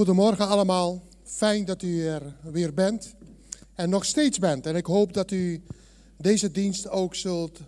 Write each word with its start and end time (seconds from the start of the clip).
Goedemorgen 0.00 0.48
allemaal. 0.48 1.02
Fijn 1.24 1.64
dat 1.64 1.82
u 1.82 2.06
er 2.06 2.22
weer 2.42 2.74
bent 2.74 3.14
en 3.74 3.90
nog 3.90 4.04
steeds 4.04 4.38
bent. 4.38 4.66
En 4.66 4.76
ik 4.76 4.86
hoop 4.86 5.12
dat 5.12 5.30
u 5.30 5.62
deze 6.16 6.50
dienst 6.50 6.88
ook 6.88 7.14
zult 7.14 7.58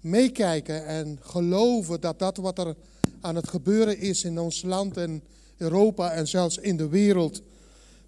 meekijken 0.00 0.86
en 0.86 1.18
geloven 1.20 2.00
dat 2.00 2.18
dat 2.18 2.36
wat 2.36 2.58
er 2.58 2.74
aan 3.20 3.34
het 3.34 3.48
gebeuren 3.48 3.98
is 3.98 4.24
in 4.24 4.38
ons 4.38 4.62
land 4.62 4.96
en 4.96 5.22
Europa 5.56 6.10
en 6.10 6.28
zelfs 6.28 6.58
in 6.58 6.76
de 6.76 6.88
wereld, 6.88 7.42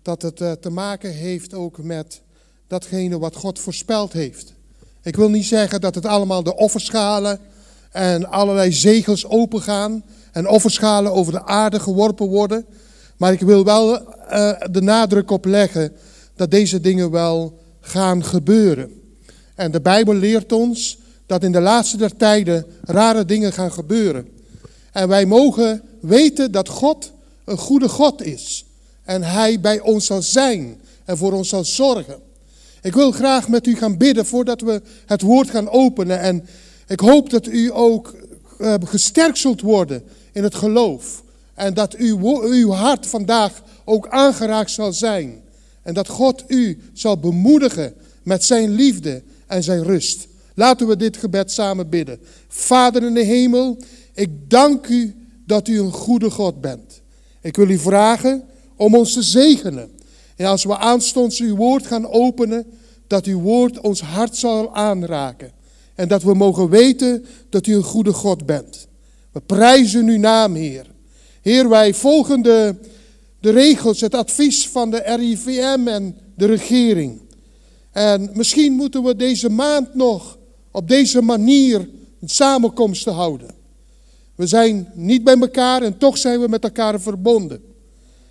dat 0.03 0.23
het 0.23 0.41
eh, 0.41 0.53
te 0.53 0.71
maken 0.71 1.13
heeft 1.13 1.55
ook 1.55 1.83
met 1.83 2.21
datgene 2.67 3.19
wat 3.19 3.37
God 3.37 3.59
voorspeld 3.59 4.13
heeft. 4.13 4.53
Ik 5.03 5.17
wil 5.17 5.31
niet 5.31 5.47
zeggen 5.47 5.81
dat 5.81 5.95
het 5.95 6.07
allemaal 6.07 6.43
de 6.43 6.57
offerschalen 6.57 7.41
en 7.91 8.31
allerlei 8.31 8.73
zegels 8.73 9.27
opengaan 9.27 10.05
en 10.33 10.49
offerschalen 10.49 11.13
over 11.13 11.33
de 11.33 11.45
aarde 11.45 11.81
geworpen 11.81 12.27
worden. 12.27 12.67
Maar 13.19 13.33
ik 13.33 13.41
wil 13.41 13.65
wel 13.65 14.01
uh, 14.01 14.53
de 14.71 14.83
nadruk 14.83 15.31
op 15.31 15.45
leggen 15.45 15.93
dat 16.35 16.51
deze 16.51 16.81
dingen 16.81 17.11
wel 17.11 17.59
gaan 17.81 18.25
gebeuren. 18.25 18.91
En 19.55 19.71
de 19.71 19.81
Bijbel 19.81 20.15
leert 20.15 20.53
ons 20.53 20.99
dat 21.27 21.45
in 21.45 21.53
de 21.53 21.61
laatste 21.61 21.97
der 21.97 22.17
tijden 22.17 22.67
rare 22.83 23.25
dingen 23.25 23.53
gaan 23.53 23.73
gebeuren. 23.73 24.29
En 24.93 25.09
wij 25.09 25.27
mogen 25.27 25.83
weten 26.01 26.53
dat 26.53 26.69
God 26.69 27.13
een 27.45 27.59
goede 27.59 27.89
God 27.89 28.23
is. 28.23 28.65
En 29.05 29.23
Hij 29.23 29.61
bij 29.61 29.81
ons 29.81 30.07
zal 30.07 30.23
zijn 30.23 30.81
en 31.05 31.17
voor 31.17 31.33
ons 31.33 31.49
zal 31.49 31.65
zorgen. 31.65 32.19
Ik 32.83 32.95
wil 32.95 33.13
graag 33.13 33.49
met 33.49 33.67
u 33.67 33.77
gaan 33.77 33.97
bidden 33.97 34.27
voordat 34.27 34.61
we 34.61 34.83
het 35.07 35.23
woord 35.23 35.51
gaan 35.51 35.71
openen. 35.71 36.21
En 36.21 36.47
ik 36.87 37.01
hoop 37.01 37.31
dat 37.31 37.47
u 37.47 37.71
ook 37.75 38.15
uh, 38.59 38.75
gesterkt 38.85 39.39
zult 39.39 39.61
worden 39.61 40.03
in 40.33 40.43
het 40.43 40.55
geloof. 40.55 41.23
En 41.59 41.75
dat 41.75 41.95
uw, 41.95 42.43
uw 42.43 42.71
hart 42.71 43.07
vandaag 43.07 43.63
ook 43.85 44.09
aangeraakt 44.09 44.71
zal 44.71 44.93
zijn. 44.93 45.41
En 45.83 45.95
dat 45.95 46.09
God 46.09 46.45
u 46.47 46.79
zal 46.93 47.19
bemoedigen 47.19 47.95
met 48.23 48.45
zijn 48.45 48.71
liefde 48.71 49.23
en 49.47 49.63
zijn 49.63 49.83
rust. 49.83 50.29
Laten 50.55 50.87
we 50.87 50.97
dit 50.97 51.17
gebed 51.17 51.53
samen 51.53 51.89
bidden. 51.89 52.21
Vader 52.49 53.03
in 53.03 53.15
de 53.15 53.25
hemel, 53.25 53.77
ik 54.15 54.51
dank 54.51 54.87
u 54.87 55.27
dat 55.47 55.69
u 55.69 55.81
een 55.81 55.93
goede 55.93 56.31
God 56.31 56.61
bent. 56.61 57.01
Ik 57.41 57.57
wil 57.57 57.69
u 57.69 57.79
vragen 57.79 58.45
om 58.77 58.95
ons 58.95 59.13
te 59.13 59.23
zegenen. 59.23 59.91
En 60.37 60.47
als 60.47 60.65
we 60.65 60.77
aanstonds 60.77 61.41
uw 61.41 61.57
woord 61.57 61.87
gaan 61.87 62.11
openen, 62.11 62.67
dat 63.07 63.25
uw 63.25 63.41
woord 63.41 63.81
ons 63.81 64.01
hart 64.01 64.37
zal 64.37 64.75
aanraken. 64.75 65.53
En 65.95 66.09
dat 66.09 66.23
we 66.23 66.35
mogen 66.35 66.69
weten 66.69 67.25
dat 67.49 67.67
u 67.67 67.75
een 67.75 67.83
goede 67.83 68.13
God 68.13 68.47
bent. 68.47 68.89
We 69.33 69.41
prijzen 69.41 70.07
uw 70.07 70.19
naam, 70.19 70.55
Heer. 70.55 70.97
Heer, 71.49 71.69
wij 71.69 71.95
volgen 71.95 72.43
de, 72.43 72.75
regels, 73.41 74.01
het 74.01 74.15
advies 74.15 74.69
van 74.69 74.91
de 74.91 75.03
RIVM 75.05 75.89
en 75.89 76.17
de 76.35 76.47
regering. 76.47 77.21
En 77.93 78.31
misschien 78.33 78.73
moeten 78.73 79.03
we 79.03 79.17
deze 79.17 79.51
maand 79.51 79.95
nog 79.95 80.39
op 80.71 80.89
deze 80.89 81.23
manier 81.23 81.89
een 82.21 82.29
samenkomst 82.29 83.05
houden. 83.05 83.51
We 84.35 84.47
zijn 84.47 84.91
niet 84.95 85.25
bij 85.25 85.39
elkaar 85.39 85.83
en 85.83 85.99
toch 85.99 86.19
zijn 86.19 86.41
we 86.41 86.49
met 86.49 86.65
elkaar 86.65 87.01
verbonden. 87.01 87.63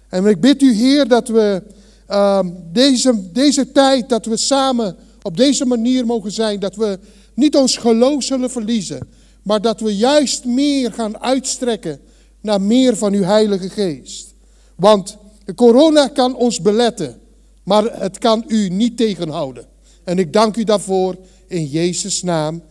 En 0.09 0.25
ik 0.25 0.41
bid 0.41 0.61
u, 0.61 0.73
Heer, 0.73 1.07
dat 1.07 1.27
we 1.27 1.63
uh, 2.09 2.39
deze, 2.71 3.31
deze 3.31 3.71
tijd, 3.71 4.09
dat 4.09 4.25
we 4.25 4.37
samen 4.37 4.95
op 5.21 5.37
deze 5.37 5.65
manier 5.65 6.05
mogen 6.05 6.31
zijn, 6.31 6.59
dat 6.59 6.75
we 6.75 6.99
niet 7.33 7.55
ons 7.55 7.77
geloof 7.77 8.23
zullen 8.23 8.49
verliezen, 8.49 9.07
maar 9.41 9.61
dat 9.61 9.79
we 9.79 9.95
juist 9.95 10.45
meer 10.45 10.93
gaan 10.93 11.19
uitstrekken 11.19 11.99
naar 12.47 12.61
meer 12.61 12.97
van 12.97 13.13
uw 13.13 13.23
Heilige 13.23 13.69
Geest. 13.69 14.33
Want 14.75 15.17
corona 15.55 16.07
kan 16.07 16.35
ons 16.35 16.61
beletten, 16.61 17.19
maar 17.63 17.99
het 17.99 18.17
kan 18.17 18.43
u 18.47 18.69
niet 18.69 18.97
tegenhouden. 18.97 19.65
En 20.03 20.19
ik 20.19 20.33
dank 20.33 20.57
u 20.57 20.63
daarvoor 20.63 21.15
in 21.47 21.65
Jezus' 21.65 22.23
naam. 22.23 22.61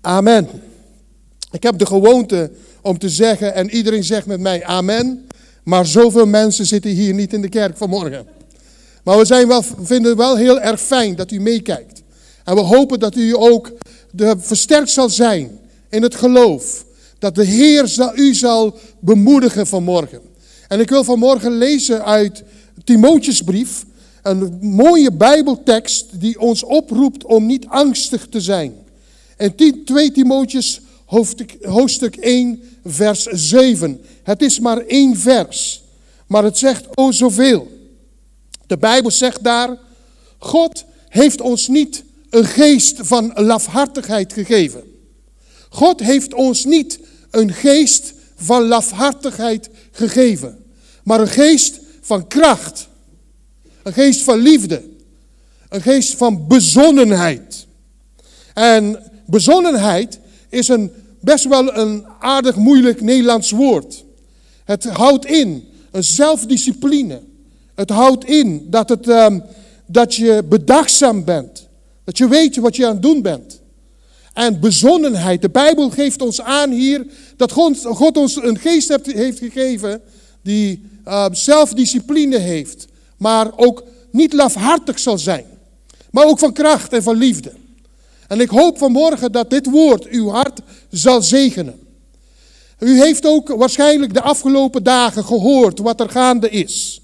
Amen. 0.00 0.48
Ik 1.50 1.62
heb 1.62 1.78
de 1.78 1.86
gewoonte 1.86 2.50
om 2.82 2.98
te 2.98 3.08
zeggen, 3.08 3.54
en 3.54 3.70
iedereen 3.70 4.04
zegt 4.04 4.26
met 4.26 4.40
mij 4.40 4.64
amen, 4.64 5.26
maar 5.64 5.86
zoveel 5.86 6.26
mensen 6.26 6.66
zitten 6.66 6.90
hier 6.90 7.14
niet 7.14 7.32
in 7.32 7.42
de 7.42 7.48
kerk 7.48 7.76
vanmorgen. 7.76 8.26
Maar 9.04 9.18
we 9.18 9.24
zijn 9.24 9.48
wel, 9.48 9.62
vinden 9.62 10.10
het 10.10 10.18
wel 10.18 10.36
heel 10.36 10.60
erg 10.60 10.80
fijn 10.80 11.16
dat 11.16 11.30
u 11.30 11.40
meekijkt. 11.40 12.02
En 12.44 12.54
we 12.54 12.60
hopen 12.60 13.00
dat 13.00 13.16
u 13.16 13.36
ook 13.36 13.72
de, 14.10 14.34
versterkt 14.38 14.90
zal 14.90 15.08
zijn 15.08 15.58
in 15.88 16.02
het 16.02 16.14
geloof. 16.14 16.84
Dat 17.20 17.34
de 17.34 17.44
Heer 17.44 18.12
u 18.14 18.34
zal 18.34 18.78
bemoedigen 19.00 19.66
vanmorgen. 19.66 20.20
En 20.68 20.80
ik 20.80 20.88
wil 20.88 21.04
vanmorgen 21.04 21.58
lezen 21.58 22.04
uit 22.04 22.42
Timootjesbrief. 22.84 23.84
Een 24.22 24.58
mooie 24.60 25.12
Bijbeltekst 25.12 26.20
die 26.20 26.40
ons 26.40 26.62
oproept 26.62 27.24
om 27.24 27.46
niet 27.46 27.66
angstig 27.66 28.26
te 28.30 28.40
zijn. 28.40 28.74
En 29.36 29.54
2 29.84 30.12
Timootjes 30.12 30.80
hoofdstuk, 31.04 31.56
hoofdstuk 31.62 32.16
1 32.16 32.62
vers 32.84 33.22
7. 33.24 34.00
Het 34.22 34.42
is 34.42 34.60
maar 34.60 34.78
één 34.78 35.16
vers. 35.16 35.82
Maar 36.26 36.44
het 36.44 36.58
zegt 36.58 36.86
o 36.94 37.12
zoveel. 37.12 37.68
De 38.66 38.78
Bijbel 38.78 39.10
zegt 39.10 39.44
daar, 39.44 39.78
God 40.38 40.84
heeft 41.08 41.40
ons 41.40 41.68
niet 41.68 42.04
een 42.30 42.44
geest 42.44 42.98
van 43.02 43.32
lafhartigheid 43.34 44.32
gegeven. 44.32 44.89
God 45.70 46.00
heeft 46.00 46.34
ons 46.34 46.64
niet 46.64 47.00
een 47.30 47.52
geest 47.52 48.12
van 48.36 48.62
lafhartigheid 48.62 49.70
gegeven, 49.90 50.64
maar 51.04 51.20
een 51.20 51.28
geest 51.28 51.80
van 52.00 52.26
kracht, 52.26 52.88
een 53.82 53.92
geest 53.92 54.22
van 54.22 54.38
liefde, 54.38 54.82
een 55.68 55.82
geest 55.82 56.16
van 56.16 56.46
bezonnenheid. 56.46 57.66
En 58.54 59.10
bezonnenheid 59.26 60.18
is 60.48 60.68
een, 60.68 60.92
best 61.20 61.44
wel 61.44 61.76
een 61.76 62.06
aardig 62.18 62.56
moeilijk 62.56 63.00
Nederlands 63.00 63.50
woord. 63.50 64.04
Het 64.64 64.84
houdt 64.84 65.26
in 65.26 65.68
een 65.90 66.04
zelfdiscipline. 66.04 67.20
Het 67.74 67.90
houdt 67.90 68.24
in 68.24 68.66
dat, 68.70 68.88
het, 68.88 69.08
um, 69.08 69.42
dat 69.86 70.14
je 70.14 70.44
bedachtzaam 70.48 71.24
bent. 71.24 71.68
Dat 72.04 72.18
je 72.18 72.28
weet 72.28 72.56
wat 72.56 72.76
je 72.76 72.86
aan 72.86 72.92
het 72.92 73.02
doen 73.02 73.22
bent. 73.22 73.59
En 74.40 74.60
bezonnenheid. 74.60 75.42
De 75.42 75.50
Bijbel 75.50 75.90
geeft 75.90 76.22
ons 76.22 76.40
aan 76.40 76.70
hier 76.70 77.06
dat 77.36 77.52
God, 77.52 78.16
ons 78.16 78.36
een 78.36 78.58
geest 78.58 78.88
heeft 79.02 79.38
gegeven 79.38 80.00
die 80.42 80.82
uh, 81.08 81.26
zelfdiscipline 81.32 82.38
heeft. 82.38 82.86
Maar 83.16 83.50
ook 83.56 83.84
niet 84.10 84.32
lafhartig 84.32 84.98
zal 84.98 85.18
zijn. 85.18 85.44
Maar 86.10 86.24
ook 86.24 86.38
van 86.38 86.52
kracht 86.52 86.92
en 86.92 87.02
van 87.02 87.16
liefde. 87.16 87.52
En 88.28 88.40
ik 88.40 88.48
hoop 88.48 88.78
vanmorgen 88.78 89.32
dat 89.32 89.50
dit 89.50 89.70
woord 89.70 90.08
uw 90.08 90.28
hart 90.28 90.60
zal 90.90 91.22
zegenen. 91.22 91.80
U 92.78 93.00
heeft 93.00 93.26
ook 93.26 93.48
waarschijnlijk 93.48 94.14
de 94.14 94.22
afgelopen 94.22 94.82
dagen 94.82 95.24
gehoord 95.24 95.78
wat 95.78 96.00
er 96.00 96.08
gaande 96.08 96.50
is. 96.50 97.00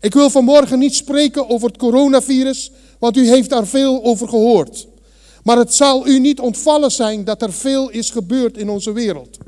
Ik 0.00 0.14
wil 0.14 0.30
vanmorgen 0.30 0.78
niet 0.78 0.94
spreken 0.94 1.48
over 1.48 1.68
het 1.68 1.76
coronavirus, 1.76 2.70
want 2.98 3.16
u 3.16 3.28
heeft 3.28 3.50
daar 3.50 3.66
veel 3.66 4.04
over 4.04 4.28
gehoord. 4.28 4.86
Maar 5.42 5.56
het 5.56 5.74
zal 5.74 6.06
u 6.06 6.18
niet 6.18 6.40
ontvallen 6.40 6.90
zijn 6.90 7.24
dat 7.24 7.42
er 7.42 7.52
veel 7.52 7.90
is 7.90 8.10
gebeurd 8.10 8.56
in 8.56 8.68
onze 8.68 8.92
wereld. 8.92 9.38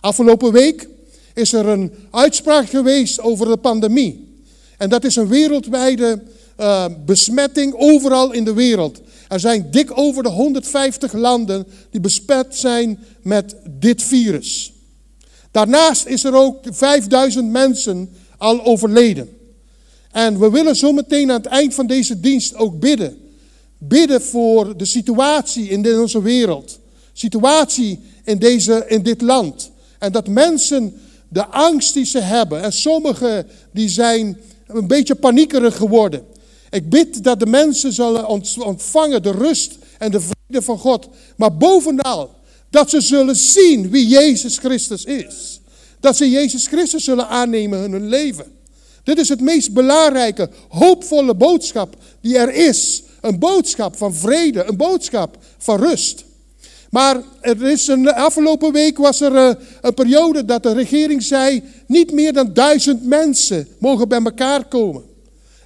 Afgelopen 0.00 0.52
week 0.52 0.88
is 1.34 1.52
er 1.52 1.68
een 1.68 1.92
uitspraak 2.10 2.68
geweest 2.68 3.20
over 3.20 3.46
de 3.46 3.56
pandemie. 3.56 4.40
En 4.78 4.88
dat 4.88 5.04
is 5.04 5.16
een 5.16 5.28
wereldwijde 5.28 6.22
uh, 6.60 6.84
besmetting 7.06 7.74
overal 7.76 8.32
in 8.32 8.44
de 8.44 8.54
wereld. 8.54 9.00
Er 9.28 9.40
zijn 9.40 9.70
dik 9.70 9.98
over 9.98 10.22
de 10.22 10.28
150 10.28 11.12
landen 11.12 11.66
die 11.90 12.00
besmet 12.00 12.46
zijn 12.56 12.98
met 13.22 13.56
dit 13.70 14.02
virus. 14.02 14.72
Daarnaast 15.50 16.06
is 16.06 16.24
er 16.24 16.34
ook 16.34 16.56
5000 16.70 17.50
mensen 17.50 18.10
al 18.38 18.64
overleden. 18.64 19.28
En 20.10 20.38
we 20.38 20.50
willen 20.50 20.76
zo 20.76 20.92
meteen 20.92 21.30
aan 21.30 21.36
het 21.36 21.46
eind 21.46 21.74
van 21.74 21.86
deze 21.86 22.20
dienst 22.20 22.54
ook 22.54 22.80
bidden. 22.80 23.25
Bidden 23.78 24.22
voor 24.22 24.76
de 24.76 24.84
situatie 24.84 25.68
in 25.68 26.00
onze 26.00 26.22
wereld. 26.22 26.78
Situatie 27.12 28.00
in, 28.24 28.38
deze, 28.38 28.84
in 28.88 29.02
dit 29.02 29.20
land. 29.20 29.70
En 29.98 30.12
dat 30.12 30.28
mensen 30.28 31.00
de 31.28 31.46
angst 31.46 31.94
die 31.94 32.04
ze 32.04 32.18
hebben. 32.18 32.62
En 32.62 32.72
sommigen 32.72 33.46
die 33.72 33.88
zijn 33.88 34.40
een 34.66 34.86
beetje 34.86 35.14
paniekerig 35.14 35.76
geworden. 35.76 36.24
Ik 36.70 36.90
bid 36.90 37.24
dat 37.24 37.40
de 37.40 37.46
mensen 37.46 37.92
zullen 37.92 38.28
ontvangen 38.58 39.22
de 39.22 39.30
rust 39.30 39.78
en 39.98 40.10
de 40.10 40.20
vrede 40.20 40.64
van 40.64 40.78
God. 40.78 41.08
Maar 41.36 41.56
bovenal 41.56 42.30
dat 42.70 42.90
ze 42.90 43.00
zullen 43.00 43.36
zien 43.36 43.90
wie 43.90 44.06
Jezus 44.06 44.58
Christus 44.58 45.04
is. 45.04 45.60
Dat 46.00 46.16
ze 46.16 46.30
Jezus 46.30 46.66
Christus 46.66 47.04
zullen 47.04 47.28
aannemen 47.28 47.84
in 47.84 47.92
hun 47.92 48.08
leven. 48.08 48.44
Dit 49.02 49.18
is 49.18 49.28
het 49.28 49.40
meest 49.40 49.72
belangrijke, 49.72 50.50
hoopvolle 50.68 51.34
boodschap 51.34 51.96
die 52.20 52.38
er 52.38 52.54
is. 52.54 53.02
Een 53.26 53.38
boodschap 53.38 53.96
van 53.96 54.14
vrede, 54.14 54.64
een 54.64 54.76
boodschap 54.76 55.38
van 55.58 55.78
rust. 55.78 56.24
Maar 56.90 57.20
er 57.40 57.62
is 57.62 57.86
een, 57.86 58.12
afgelopen 58.12 58.72
week 58.72 58.98
was 58.98 59.20
er 59.20 59.36
een, 59.36 59.56
eh, 59.56 59.62
een 59.80 59.94
periode 59.94 60.44
dat 60.44 60.62
de 60.62 60.72
regering 60.72 61.22
zei, 61.22 61.62
niet 61.86 62.12
meer 62.12 62.32
dan 62.32 62.52
duizend 62.52 63.04
mensen 63.04 63.68
mogen 63.78 64.08
bij 64.08 64.22
elkaar 64.22 64.64
komen. 64.64 65.02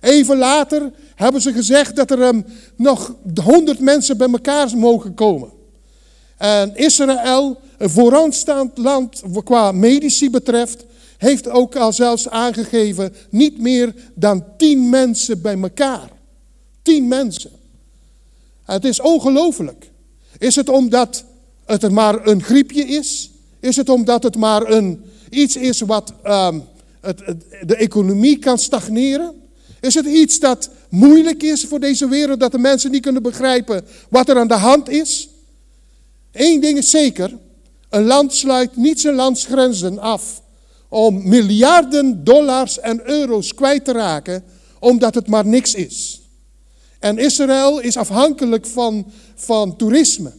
Even 0.01 0.37
later 0.37 0.93
hebben 1.15 1.41
ze 1.41 1.53
gezegd 1.53 1.97
dat 1.97 2.11
er 2.11 2.23
um, 2.23 2.45
nog 2.77 3.15
honderd 3.45 3.81
mensen 3.81 4.17
bij 4.17 4.31
elkaar 4.31 4.77
mogen 4.77 5.15
komen. 5.15 5.49
En 6.37 6.77
Israël, 6.77 7.61
een 7.79 7.91
vooraanstaand 7.91 8.79
land 8.79 9.23
qua 9.45 9.73
medici 9.73 10.31
betreft, 10.31 10.85
heeft 11.19 11.49
ook 11.49 11.77
al 11.77 11.93
zelfs 11.93 12.29
aangegeven 12.29 13.15
niet 13.31 13.61
meer 13.61 13.95
dan 14.15 14.45
tien 14.57 14.89
mensen 14.89 15.43
bij 15.43 15.61
elkaar. 15.61 16.19
Tien 16.83 17.09
mensen. 17.09 17.51
Het 18.65 18.85
is 18.85 19.01
ongelooflijk. 19.01 19.91
Is 20.39 20.55
het 20.57 20.69
omdat 20.69 21.25
het 21.67 21.91
maar 21.91 22.27
een 22.27 22.43
griepje 22.43 22.85
is? 22.85 23.31
Is 23.61 23.77
het 23.77 23.89
omdat 23.89 24.23
het 24.23 24.37
maar 24.37 24.71
een, 24.71 25.05
iets 25.31 25.57
is 25.57 25.81
wat 25.81 26.13
um, 26.25 26.65
het, 27.01 27.19
de 27.67 27.77
economie 27.77 28.39
kan 28.39 28.59
stagneren? 28.59 29.35
Is 29.81 29.95
het 29.95 30.07
iets 30.07 30.39
dat 30.39 30.71
moeilijk 30.89 31.43
is 31.43 31.65
voor 31.65 31.81
deze 31.81 32.09
wereld, 32.09 32.41
dat 32.41 32.53
de 32.53 32.59
mensen 32.59 32.91
niet 32.91 33.03
kunnen 33.03 33.23
begrijpen 33.23 33.85
wat 34.09 34.29
er 34.29 34.39
aan 34.39 34.49
de 34.49 34.55
hand 34.55 34.89
is? 34.89 35.29
Eén 36.33 36.61
ding 36.61 36.79
is 36.79 36.91
zeker, 36.91 37.39
een 37.89 38.05
land 38.05 38.35
sluit 38.35 38.77
niet 38.77 39.01
zijn 39.01 39.15
landsgrenzen 39.15 39.99
af 39.99 40.43
om 40.89 41.29
miljarden 41.29 42.25
dollars 42.25 42.79
en 42.79 43.01
euro's 43.09 43.55
kwijt 43.55 43.85
te 43.85 43.93
raken, 43.93 44.45
omdat 44.79 45.15
het 45.15 45.27
maar 45.27 45.47
niks 45.47 45.75
is. 45.75 46.20
En 47.01 47.19
Israël 47.19 47.81
is 47.81 47.97
afhankelijk 47.97 48.67
van, 48.67 49.07
van 49.35 49.77
toerisme. 49.77 50.33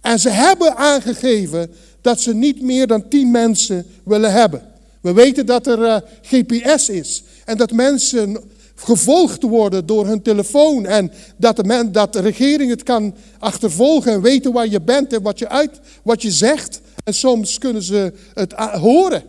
En 0.00 0.18
ze 0.18 0.28
hebben 0.28 0.76
aangegeven 0.76 1.70
dat 2.00 2.20
ze 2.20 2.34
niet 2.34 2.62
meer 2.62 2.86
dan 2.86 3.08
tien 3.08 3.30
mensen 3.30 3.86
willen 4.04 4.32
hebben. 4.32 4.62
We 5.00 5.12
weten 5.12 5.46
dat 5.46 5.66
er 5.66 5.84
eh, 5.84 5.96
GPS 6.22 6.88
is 6.88 7.22
en 7.44 7.56
dat 7.56 7.72
mensen 7.72 8.38
gevolgd 8.74 9.42
worden 9.42 9.86
door 9.86 10.06
hun 10.06 10.22
telefoon 10.22 10.86
en 10.86 11.12
dat 11.36 11.56
de, 11.56 11.64
men, 11.64 11.92
dat 11.92 12.12
de 12.12 12.20
regering 12.20 12.70
het 12.70 12.82
kan 12.82 13.14
achtervolgen 13.38 14.12
en 14.12 14.22
weten 14.22 14.52
waar 14.52 14.68
je 14.68 14.80
bent 14.80 15.12
en 15.12 15.22
wat 15.22 15.38
je, 15.38 15.48
uit, 15.48 15.80
wat 16.02 16.22
je 16.22 16.30
zegt. 16.30 16.80
En 17.04 17.14
soms 17.14 17.58
kunnen 17.58 17.82
ze 17.82 18.12
het 18.34 18.52
horen. 18.52 19.22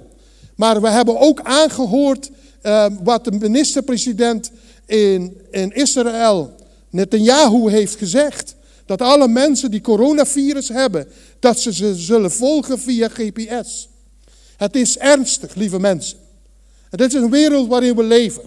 Maar 0.55 0.81
we 0.81 0.89
hebben 0.89 1.19
ook 1.19 1.41
aangehoord 1.41 2.29
uh, 2.63 2.85
wat 3.03 3.25
de 3.25 3.31
minister-president 3.31 4.51
in, 4.85 5.37
in 5.51 5.71
Israël, 5.71 6.53
Netanyahu, 6.91 7.69
heeft 7.69 7.95
gezegd. 7.95 8.55
Dat 8.85 9.01
alle 9.01 9.27
mensen 9.27 9.71
die 9.71 9.81
coronavirus 9.81 10.67
hebben, 10.67 11.07
dat 11.39 11.59
ze 11.59 11.73
ze 11.73 11.95
zullen 11.95 12.31
volgen 12.31 12.79
via 12.79 13.07
GPS. 13.07 13.89
Het 14.57 14.75
is 14.75 14.97
ernstig, 14.97 15.55
lieve 15.55 15.79
mensen. 15.79 16.17
Het 16.89 17.01
is 17.01 17.13
een 17.13 17.29
wereld 17.29 17.67
waarin 17.67 17.95
we 17.95 18.03
leven. 18.03 18.43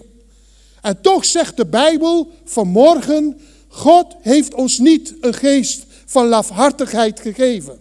En 0.81 1.01
toch 1.01 1.25
zegt 1.25 1.57
de 1.57 1.65
Bijbel 1.65 2.31
vanmorgen, 2.43 3.39
God 3.67 4.15
heeft 4.21 4.53
ons 4.53 4.77
niet 4.77 5.13
een 5.21 5.33
geest 5.33 5.85
van 6.05 6.27
lafhartigheid 6.27 7.19
gegeven. 7.19 7.79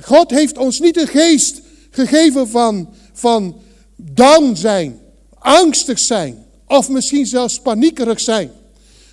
God 0.00 0.30
heeft 0.30 0.58
ons 0.58 0.80
niet 0.80 0.96
een 0.96 1.06
geest 1.06 1.60
gegeven 1.90 2.48
van, 2.48 2.88
van 3.12 3.60
down 3.96 4.54
zijn, 4.54 5.00
angstig 5.38 5.98
zijn 5.98 6.46
of 6.66 6.88
misschien 6.88 7.26
zelfs 7.26 7.60
paniekerig 7.60 8.20
zijn. 8.20 8.50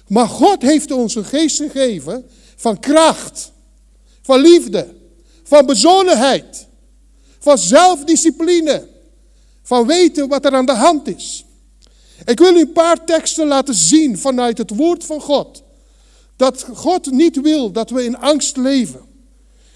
Maar 0.07 0.27
God 0.27 0.61
heeft 0.61 0.91
ons 0.91 1.15
een 1.15 1.25
geest 1.25 1.57
gegeven 1.57 2.25
van 2.55 2.79
kracht, 2.79 3.51
van 4.21 4.39
liefde, 4.39 4.93
van 5.43 5.65
bezonnenheid, 5.65 6.67
van 7.39 7.57
zelfdiscipline, 7.57 8.87
van 9.63 9.87
weten 9.87 10.27
wat 10.27 10.45
er 10.45 10.53
aan 10.53 10.65
de 10.65 10.75
hand 10.75 11.07
is. 11.07 11.45
Ik 12.25 12.39
wil 12.39 12.55
u 12.55 12.59
een 12.59 12.71
paar 12.71 13.05
teksten 13.05 13.47
laten 13.47 13.75
zien 13.75 14.17
vanuit 14.17 14.57
het 14.57 14.69
woord 14.75 15.03
van 15.03 15.21
God. 15.21 15.63
Dat 16.35 16.65
God 16.73 17.11
niet 17.11 17.41
wil 17.41 17.71
dat 17.71 17.89
we 17.89 18.03
in 18.03 18.17
angst 18.17 18.57
leven. 18.57 19.01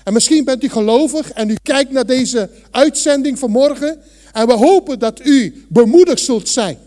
En 0.03 0.13
misschien 0.13 0.43
bent 0.43 0.63
u 0.63 0.69
gelovig 0.69 1.31
en 1.31 1.49
u 1.49 1.55
kijkt 1.63 1.91
naar 1.91 2.05
deze 2.05 2.49
uitzending 2.71 3.39
vanmorgen. 3.39 4.01
En 4.33 4.47
we 4.47 4.53
hopen 4.53 4.99
dat 4.99 5.25
u 5.25 5.65
bemoedigd 5.69 6.21
zult 6.21 6.49
zijn. 6.49 6.77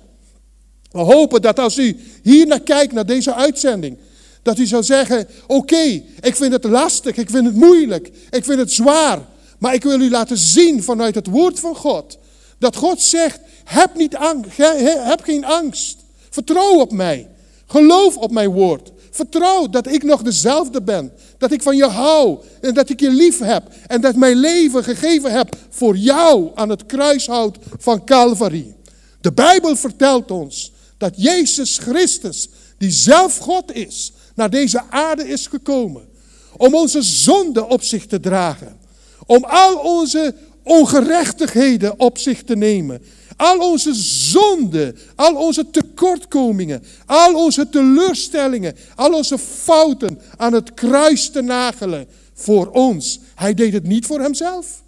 We 0.93 0.99
hopen 0.99 1.43
dat 1.43 1.59
als 1.59 1.79
u 1.79 1.97
hier 2.23 2.47
naar 2.47 2.61
kijkt, 2.61 2.93
naar 2.93 3.07
deze 3.07 3.35
uitzending, 3.35 3.99
dat 4.43 4.59
u 4.59 4.67
zou 4.67 4.83
zeggen: 4.83 5.29
Oké, 5.47 6.03
ik 6.21 6.37
vind 6.37 6.53
het 6.53 6.65
lastig, 6.65 7.17
ik 7.17 7.31
vind 7.31 7.47
het 7.47 7.55
moeilijk, 7.55 8.11
ik 8.31 8.45
vind 8.45 8.59
het 8.59 8.73
zwaar. 8.73 9.19
Maar 9.59 9.75
ik 9.75 9.83
wil 9.83 10.01
u 10.01 10.11
laten 10.11 10.39
zien 10.39 10.83
vanuit 10.83 11.15
het 11.15 11.27
woord 11.27 11.61
van 11.61 11.77
God. 11.77 12.19
Dat 12.59 12.77
God 12.77 13.01
zegt: 13.01 13.41
Heb, 13.65 13.97
niet 13.97 14.17
angst, 14.17 14.57
heb 14.57 15.21
geen 15.23 15.45
angst. 15.45 15.97
Vertrouw 16.31 16.81
op 16.81 16.93
mij. 16.93 17.29
Geloof 17.67 18.17
op 18.17 18.31
mijn 18.31 18.51
woord. 18.51 18.93
Vertrouw 19.11 19.69
dat 19.69 19.87
ik 19.87 20.03
nog 20.03 20.23
dezelfde 20.23 20.83
ben. 20.83 21.13
Dat 21.39 21.53
ik 21.53 21.63
van 21.63 21.77
je 21.77 21.87
hou 21.87 22.39
en 22.61 22.75
dat 22.75 22.89
ik 22.89 23.01
je 23.01 23.11
lief 23.11 23.39
heb. 23.39 23.63
En 23.87 24.01
dat 24.01 24.17
mijn 24.17 24.37
leven 24.37 24.85
gegeven 24.85 25.33
heb 25.33 25.57
voor 25.71 25.97
jou 25.97 26.51
aan 26.55 26.69
het 26.69 26.87
kruishout 26.87 27.57
van 27.79 28.05
Calvary. 28.05 28.75
De 29.21 29.33
Bijbel 29.33 29.77
vertelt 29.77 30.31
ons 30.31 30.72
dat 31.03 31.15
Jezus 31.17 31.79
Christus, 31.79 32.49
die 32.79 32.91
zelf 32.91 33.39
God 33.39 33.73
is, 33.73 34.13
naar 34.35 34.51
deze 34.51 34.83
aarde 34.91 35.29
is 35.29 35.47
gekomen. 35.47 36.09
Om 36.57 36.75
onze 36.75 37.03
zonde 37.03 37.67
op 37.69 37.83
zich 37.83 38.07
te 38.07 38.21
dragen. 38.21 38.79
Om 39.27 39.45
al 39.45 39.77
onze 39.77 40.35
ongerechtigheden 40.63 42.01
op 42.01 42.19
zich 42.19 42.43
te 42.43 42.57
nemen. 42.57 43.03
Al 43.37 43.59
onze 43.71 43.95
zonden, 43.95 44.99
al 45.15 45.35
onze 45.35 45.71
tekortkomingen, 45.71 46.83
al 47.07 47.35
onze 47.35 47.69
teleurstellingen, 47.69 48.77
al 48.95 49.13
onze 49.13 49.39
fouten 49.39 50.21
aan 50.37 50.53
het 50.53 50.75
kruis 50.75 51.31
te 51.31 51.41
nagelen 51.41 52.07
voor 52.35 52.71
ons. 52.71 53.21
Hij 53.35 53.55
deed 53.55 53.73
het 53.73 53.87
niet 53.87 54.07
voor 54.07 54.21
hemzelf. 54.21 54.83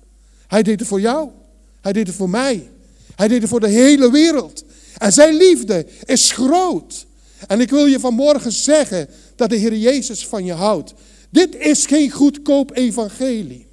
Hij 0.47 0.63
deed 0.63 0.79
het 0.79 0.89
voor 0.89 1.01
jou. 1.01 1.29
Hij 1.81 1.93
deed 1.93 2.07
het 2.07 2.17
voor 2.17 2.31
mij. 2.31 2.69
Hij 3.15 3.29
deed 3.29 3.41
het 3.41 3.51
voor 3.51 3.61
de 3.61 3.69
hele 3.69 4.11
wereld. 4.11 4.64
En 4.99 5.12
zijn 5.12 5.37
liefde 5.37 5.87
is 6.05 6.31
groot. 6.31 7.06
En 7.46 7.61
ik 7.61 7.70
wil 7.70 7.87
je 7.87 8.00
vanmorgen 8.00 8.52
zeggen 8.52 9.08
dat 9.37 9.50
de 9.50 9.56
Heer 9.56 9.76
Jezus 9.76 10.26
van 10.26 10.44
je 10.44 10.52
houdt. 10.52 10.94
Dit 11.31 11.56
is 11.56 11.87
geen 11.87 12.11
goedkoop 12.11 12.76
evangelie. 12.76 13.67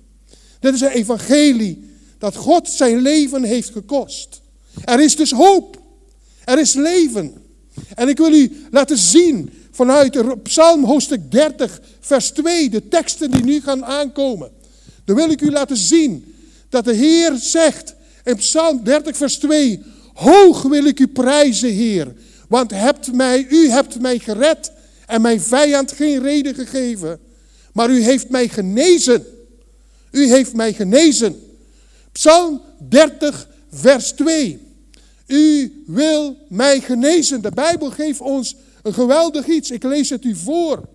Dit 0.59 0.73
is 0.73 0.81
een 0.81 0.91
evangelie 0.91 1.89
dat 2.17 2.35
God 2.35 2.69
zijn 2.69 3.01
leven 3.01 3.43
heeft 3.43 3.69
gekost. 3.69 4.41
Er 4.83 4.99
is 4.99 5.15
dus 5.15 5.31
hoop. 5.31 5.81
Er 6.45 6.59
is 6.59 6.73
leven. 6.73 7.33
En 7.95 8.07
ik 8.07 8.17
wil 8.17 8.33
u 8.33 8.65
laten 8.71 8.97
zien 8.97 9.53
vanuit 9.71 10.43
Psalm 10.43 10.83
hoofdstuk 10.83 11.31
30, 11.31 11.81
vers 11.99 12.29
2, 12.29 12.69
de 12.69 12.87
teksten 12.87 13.31
die 13.31 13.43
nu 13.43 13.61
gaan 13.61 13.85
aankomen. 13.85 14.51
Dan 15.05 15.15
wil 15.15 15.29
ik 15.29 15.41
u 15.41 15.51
laten 15.51 15.77
zien 15.77 16.35
dat 16.69 16.85
de 16.85 16.93
Heer 16.93 17.35
zegt 17.35 17.95
in 18.23 18.35
Psalm 18.35 18.83
30, 18.83 19.17
vers 19.17 19.37
2, 19.37 19.83
hoog 20.21 20.61
wil 20.61 20.85
ik 20.85 20.99
u 20.99 21.07
prijzen, 21.07 21.69
Heer, 21.69 22.13
want 22.47 22.71
hebt 22.71 23.13
mij, 23.13 23.47
u 23.49 23.69
hebt 23.69 23.99
mij 23.99 24.19
gered 24.19 24.71
en 25.05 25.21
mijn 25.21 25.41
vijand 25.41 25.91
geen 25.91 26.21
reden 26.21 26.55
gegeven, 26.55 27.19
maar 27.73 27.89
u 27.89 28.01
heeft 28.01 28.29
mij 28.29 28.47
genezen. 28.47 29.25
U 30.11 30.27
heeft 30.27 30.53
mij 30.53 30.73
genezen. 30.73 31.51
Psalm 32.11 32.61
30, 32.89 33.47
vers 33.71 34.11
2. 34.11 34.59
U 35.27 35.73
wil 35.87 36.37
mij 36.49 36.79
genezen. 36.79 37.41
De 37.41 37.51
Bijbel 37.51 37.91
geeft 37.91 38.21
ons 38.21 38.55
een 38.83 38.93
geweldig 38.93 39.47
iets. 39.47 39.71
Ik 39.71 39.83
lees 39.83 40.09
het 40.09 40.23
u 40.23 40.35
voor. 40.35 40.87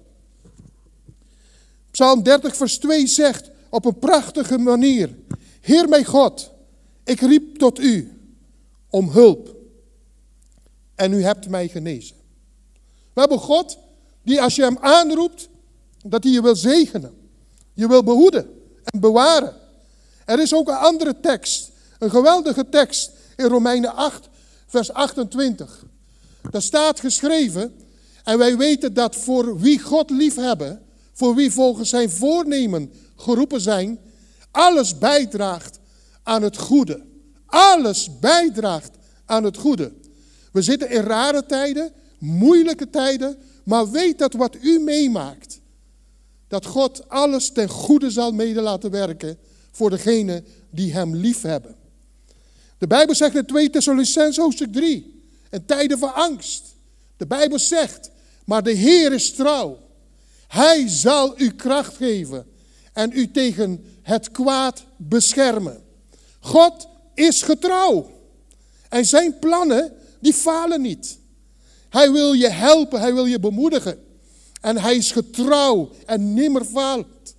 Psalm 1.90 2.22
30, 2.22 2.56
vers 2.56 2.78
2 2.78 3.06
zegt 3.06 3.50
op 3.68 3.84
een 3.84 3.98
prachtige 3.98 4.58
manier: 4.58 5.10
Heer 5.60 5.88
mijn 5.88 6.04
God, 6.04 6.50
ik 7.04 7.20
riep 7.20 7.58
tot 7.58 7.80
u 7.80 8.15
om 8.96 9.10
hulp. 9.10 9.56
En 10.94 11.12
u 11.12 11.22
hebt 11.22 11.48
mij 11.48 11.68
genezen. 11.68 12.16
We 13.12 13.20
hebben 13.20 13.38
God 13.38 13.78
die 14.22 14.42
als 14.42 14.54
je 14.54 14.62
hem 14.62 14.78
aanroept, 14.80 15.48
dat 16.02 16.22
hij 16.22 16.32
je 16.32 16.42
wil 16.42 16.56
zegenen. 16.56 17.14
Je 17.74 17.88
wil 17.88 18.02
behoeden 18.02 18.48
en 18.84 19.00
bewaren. 19.00 19.54
Er 20.24 20.40
is 20.40 20.54
ook 20.54 20.68
een 20.68 20.74
andere 20.74 21.20
tekst, 21.20 21.70
een 21.98 22.10
geweldige 22.10 22.68
tekst 22.68 23.10
in 23.36 23.44
Romeinen 23.44 23.94
8, 23.94 24.28
vers 24.66 24.92
28. 24.92 25.84
Daar 26.50 26.62
staat 26.62 27.00
geschreven, 27.00 27.74
en 28.24 28.38
wij 28.38 28.56
weten 28.56 28.94
dat 28.94 29.16
voor 29.16 29.60
wie 29.60 29.80
God 29.80 30.10
liefhebben, 30.10 30.82
voor 31.12 31.34
wie 31.34 31.52
volgens 31.52 31.88
zijn 31.88 32.10
voornemen 32.10 32.92
geroepen 33.16 33.60
zijn, 33.60 33.98
alles 34.50 34.98
bijdraagt 34.98 35.78
aan 36.22 36.42
het 36.42 36.56
goede. 36.56 37.05
Alles 37.56 38.18
bijdraagt 38.20 38.90
aan 39.24 39.44
het 39.44 39.56
goede. 39.56 39.92
We 40.52 40.62
zitten 40.62 40.90
in 40.90 41.00
rare 41.00 41.46
tijden, 41.46 41.92
moeilijke 42.18 42.90
tijden, 42.90 43.36
maar 43.64 43.90
weet 43.90 44.18
dat 44.18 44.32
wat 44.32 44.56
u 44.62 44.78
meemaakt, 44.78 45.60
dat 46.48 46.66
God 46.66 47.08
alles 47.08 47.50
ten 47.50 47.68
goede 47.68 48.10
zal 48.10 48.32
mede 48.32 48.60
laten 48.60 48.90
werken 48.90 49.38
voor 49.72 49.90
degenen 49.90 50.44
die 50.70 50.92
hem 50.92 51.14
lief 51.14 51.42
hebben. 51.42 51.76
De 52.78 52.86
Bijbel 52.86 53.14
zegt 53.14 53.34
in 53.34 53.46
2 53.46 53.70
Thessalonicense 53.70 54.40
hoofdstuk 54.40 54.72
3, 54.72 55.22
in 55.50 55.64
tijden 55.64 55.98
van 55.98 56.14
angst. 56.14 56.64
De 57.16 57.26
Bijbel 57.26 57.58
zegt, 57.58 58.10
maar 58.44 58.62
de 58.62 58.72
Heer 58.72 59.12
is 59.12 59.32
trouw. 59.32 59.78
Hij 60.48 60.88
zal 60.88 61.40
u 61.40 61.50
kracht 61.50 61.96
geven 61.96 62.46
en 62.92 63.10
u 63.14 63.30
tegen 63.30 63.84
het 64.02 64.30
kwaad 64.30 64.84
beschermen. 64.96 65.82
God 66.40 66.88
is 67.16 67.42
getrouw. 67.42 68.10
En 68.88 69.06
zijn 69.06 69.38
plannen, 69.38 69.92
die 70.20 70.34
falen 70.34 70.80
niet. 70.80 71.18
Hij 71.88 72.12
wil 72.12 72.32
je 72.32 72.48
helpen, 72.48 73.00
hij 73.00 73.14
wil 73.14 73.26
je 73.26 73.40
bemoedigen. 73.40 73.98
En 74.60 74.78
hij 74.78 74.96
is 74.96 75.12
getrouw 75.12 75.90
en 76.06 76.34
nimmer 76.34 76.64
faalt. 76.64 77.34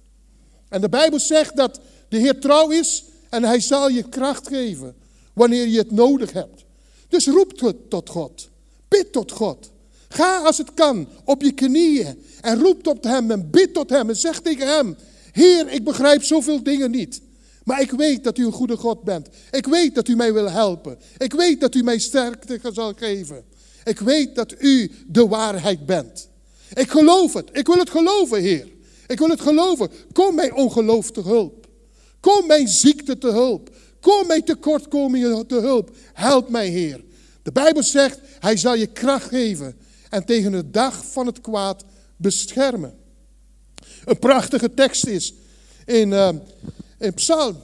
En 0.69 0.81
de 0.81 0.89
Bijbel 0.89 1.19
zegt 1.19 1.55
dat 1.55 1.79
de 2.09 2.17
Heer 2.17 2.39
trouw 2.39 2.69
is 2.69 3.03
en 3.29 3.43
hij 3.43 3.59
zal 3.59 3.89
je 3.89 4.09
kracht 4.09 4.47
geven 4.47 4.95
wanneer 5.33 5.67
je 5.67 5.77
het 5.77 5.91
nodig 5.91 6.31
hebt. 6.31 6.63
Dus 7.07 7.27
roep 7.27 7.53
tot 7.89 8.09
God. 8.09 8.49
Bid 8.87 9.11
tot 9.11 9.31
God. 9.31 9.71
Ga 10.09 10.37
als 10.37 10.57
het 10.57 10.73
kan 10.73 11.07
op 11.23 11.41
je 11.41 11.51
knieën 11.51 12.23
en 12.41 12.59
roep 12.59 12.83
tot 12.83 13.03
Hem 13.03 13.31
en 13.31 13.49
bid 13.49 13.73
tot 13.73 13.89
Hem 13.89 14.09
en 14.09 14.15
zeg 14.15 14.39
tegen 14.41 14.67
Hem, 14.67 14.97
Heer, 15.31 15.67
ik 15.69 15.83
begrijp 15.83 16.23
zoveel 16.23 16.63
dingen 16.63 16.91
niet. 16.91 17.21
Maar 17.67 17.81
ik 17.81 17.91
weet 17.91 18.23
dat 18.23 18.37
u 18.37 18.45
een 18.45 18.51
goede 18.51 18.77
God 18.77 19.03
bent. 19.03 19.29
Ik 19.51 19.65
weet 19.65 19.95
dat 19.95 20.07
u 20.07 20.15
mij 20.15 20.33
wil 20.33 20.51
helpen. 20.51 20.97
Ik 21.17 21.33
weet 21.33 21.61
dat 21.61 21.75
u 21.75 21.83
mij 21.83 21.97
sterkte 21.97 22.59
zal 22.73 22.93
geven. 22.93 23.43
Ik 23.83 23.99
weet 23.99 24.35
dat 24.35 24.55
u 24.59 24.91
de 25.07 25.27
waarheid 25.27 25.85
bent. 25.85 26.29
Ik 26.73 26.89
geloof 26.89 27.33
het. 27.33 27.49
Ik 27.51 27.67
wil 27.67 27.77
het 27.77 27.89
geloven, 27.89 28.41
Heer. 28.41 28.67
Ik 29.07 29.19
wil 29.19 29.29
het 29.29 29.41
geloven. 29.41 29.89
Kom 30.13 30.35
mijn 30.35 30.53
ongeloof 30.53 31.11
te 31.11 31.21
hulp. 31.21 31.67
Kom 32.19 32.47
mijn 32.47 32.67
ziekte 32.67 33.17
te 33.17 33.31
hulp. 33.31 33.75
Kom 33.99 34.27
mijn 34.27 34.43
tekortkomingen 34.43 35.47
te 35.47 35.59
hulp. 35.59 35.95
Help 36.13 36.49
mij, 36.49 36.67
Heer. 36.67 37.03
De 37.41 37.51
Bijbel 37.51 37.83
zegt, 37.83 38.19
Hij 38.39 38.57
zal 38.57 38.75
je 38.75 38.87
kracht 38.87 39.27
geven 39.27 39.77
en 40.09 40.25
tegen 40.25 40.51
de 40.51 40.69
dag 40.69 41.05
van 41.05 41.25
het 41.25 41.41
kwaad 41.41 41.83
beschermen. 42.17 42.93
Een 44.05 44.19
prachtige 44.19 44.73
tekst 44.73 45.05
is 45.05 45.33
in, 45.85 46.09
uh, 46.09 46.29
in 46.97 47.13
Psalm, 47.13 47.57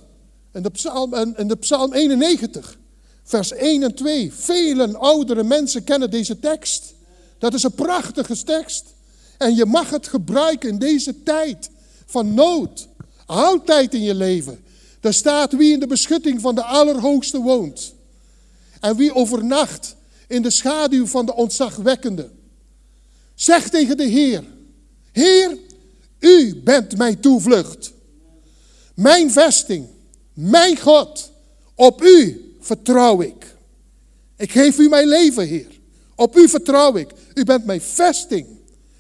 in 0.54 0.63
de 0.63 0.70
Psalm, 0.70 1.13
in 1.13 1.48
de 1.48 1.56
Psalm 1.56 1.94
91, 1.94 2.78
vers 3.24 3.52
1 3.52 3.84
en 3.84 3.96
2. 3.96 4.34
Vele 4.34 4.98
oudere 4.98 5.44
mensen 5.44 5.84
kennen 5.84 6.12
deze 6.12 6.40
tekst. 6.40 6.94
Dat 7.38 7.54
is 7.54 7.63
een 7.63 7.74
prachtige 7.74 8.44
tekst. 8.44 8.86
En 9.38 9.56
je 9.56 9.66
mag 9.66 9.90
het 9.90 10.08
gebruiken 10.08 10.70
in 10.70 10.78
deze 10.78 11.24
tijd 11.24 11.70
van 12.06 12.34
nood. 12.34 12.88
Altijd 13.25 13.94
in 13.94 14.02
je 14.02 14.16
leven. 14.16 14.63
Daar 15.00 15.13
staat 15.13 15.54
wie 15.54 15.74
in 15.74 15.80
de 15.80 15.88
beschutting 15.88 16.42
van 16.42 16.56
de 16.56 16.63
Allerhoogste 16.63 17.38
woont. 17.38 17.94
En 18.80 18.96
wie 18.96 19.16
overnacht 19.16 19.96
in 20.28 20.42
de 20.42 20.50
schaduw 20.50 21.06
van 21.06 21.25
de 21.25 21.36
ontzagwekkende. 21.36 22.30
Zeg 23.36 23.70
tegen 23.70 23.98
de 23.98 24.04
Heer, 24.04 24.44
Heer, 25.12 25.58
u 26.20 26.62
bent 26.63 26.98
mijn 26.98 27.20
toevlucht. 27.20 27.93
Mijn 28.94 29.32
vesting, 29.32 29.88
mijn 30.34 30.80
God, 30.80 31.32
op 31.76 32.04
u 32.04 32.42
vertrouw 32.60 33.22
ik. 33.22 33.56
Ik 34.38 34.52
geef 34.52 34.78
u 34.78 34.90
mijn 34.90 35.08
leven, 35.08 35.48
Heer. 35.48 35.80
Op 36.16 36.38
u 36.38 36.50
vertrouw 36.50 36.96
ik. 36.96 37.12
U 37.34 37.44
bent 37.44 37.66
mijn 37.66 37.82
vesting. 37.82 38.48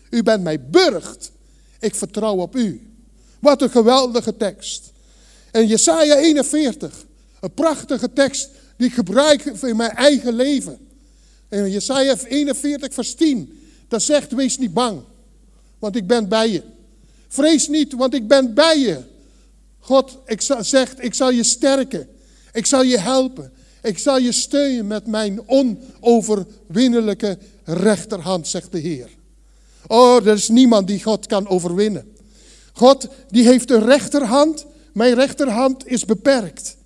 U 0.09 0.23
bent 0.23 0.43
mijn 0.43 0.67
burcht. 0.71 1.31
Ik 1.79 1.95
vertrouw 1.95 2.35
op 2.35 2.55
u. 2.55 2.87
Wat 3.39 3.61
een 3.61 3.69
geweldige 3.69 4.37
tekst. 4.37 4.91
En 5.51 5.67
Jesaja 5.67 6.15
41, 6.15 7.05
een 7.39 7.53
prachtige 7.53 8.13
tekst 8.13 8.49
die 8.77 8.87
ik 8.87 8.93
gebruik 8.93 9.43
in 9.43 9.75
mijn 9.75 9.91
eigen 9.91 10.33
leven. 10.33 10.77
En 11.49 11.71
Jesaja 11.71 12.15
41, 12.27 12.93
vers 12.93 13.15
10, 13.15 13.59
dat 13.87 14.01
zegt, 14.01 14.31
wees 14.31 14.57
niet 14.57 14.73
bang, 14.73 15.01
want 15.79 15.95
ik 15.95 16.07
ben 16.07 16.27
bij 16.29 16.49
je. 16.49 16.61
Vrees 17.27 17.67
niet, 17.67 17.93
want 17.93 18.13
ik 18.13 18.27
ben 18.27 18.53
bij 18.53 18.79
je. 18.79 19.01
God 19.83 20.17
ik 20.25 20.41
zegt, 20.59 21.03
ik 21.03 21.13
zal 21.13 21.31
je 21.31 21.43
sterken. 21.43 22.07
Ik 22.53 22.65
zal 22.65 22.83
je 22.83 22.99
helpen. 22.99 23.51
Ik 23.81 23.97
zal 23.97 24.17
je 24.17 24.31
steunen 24.31 24.87
met 24.87 25.07
mijn 25.07 25.41
onoverwinnelijke 25.45 27.37
rechterhand, 27.63 28.47
zegt 28.47 28.71
de 28.71 28.79
Heer. 28.79 29.09
Oh, 29.87 30.25
er 30.25 30.33
is 30.33 30.49
niemand 30.49 30.87
die 30.87 31.03
God 31.03 31.27
kan 31.27 31.47
overwinnen. 31.47 32.15
God, 32.73 33.07
die 33.29 33.43
heeft 33.43 33.71
een 33.71 33.85
rechterhand. 33.85 34.65
Mijn 34.93 35.13
rechterhand 35.13 35.87
is 35.87 36.05
beperkt. 36.05 36.77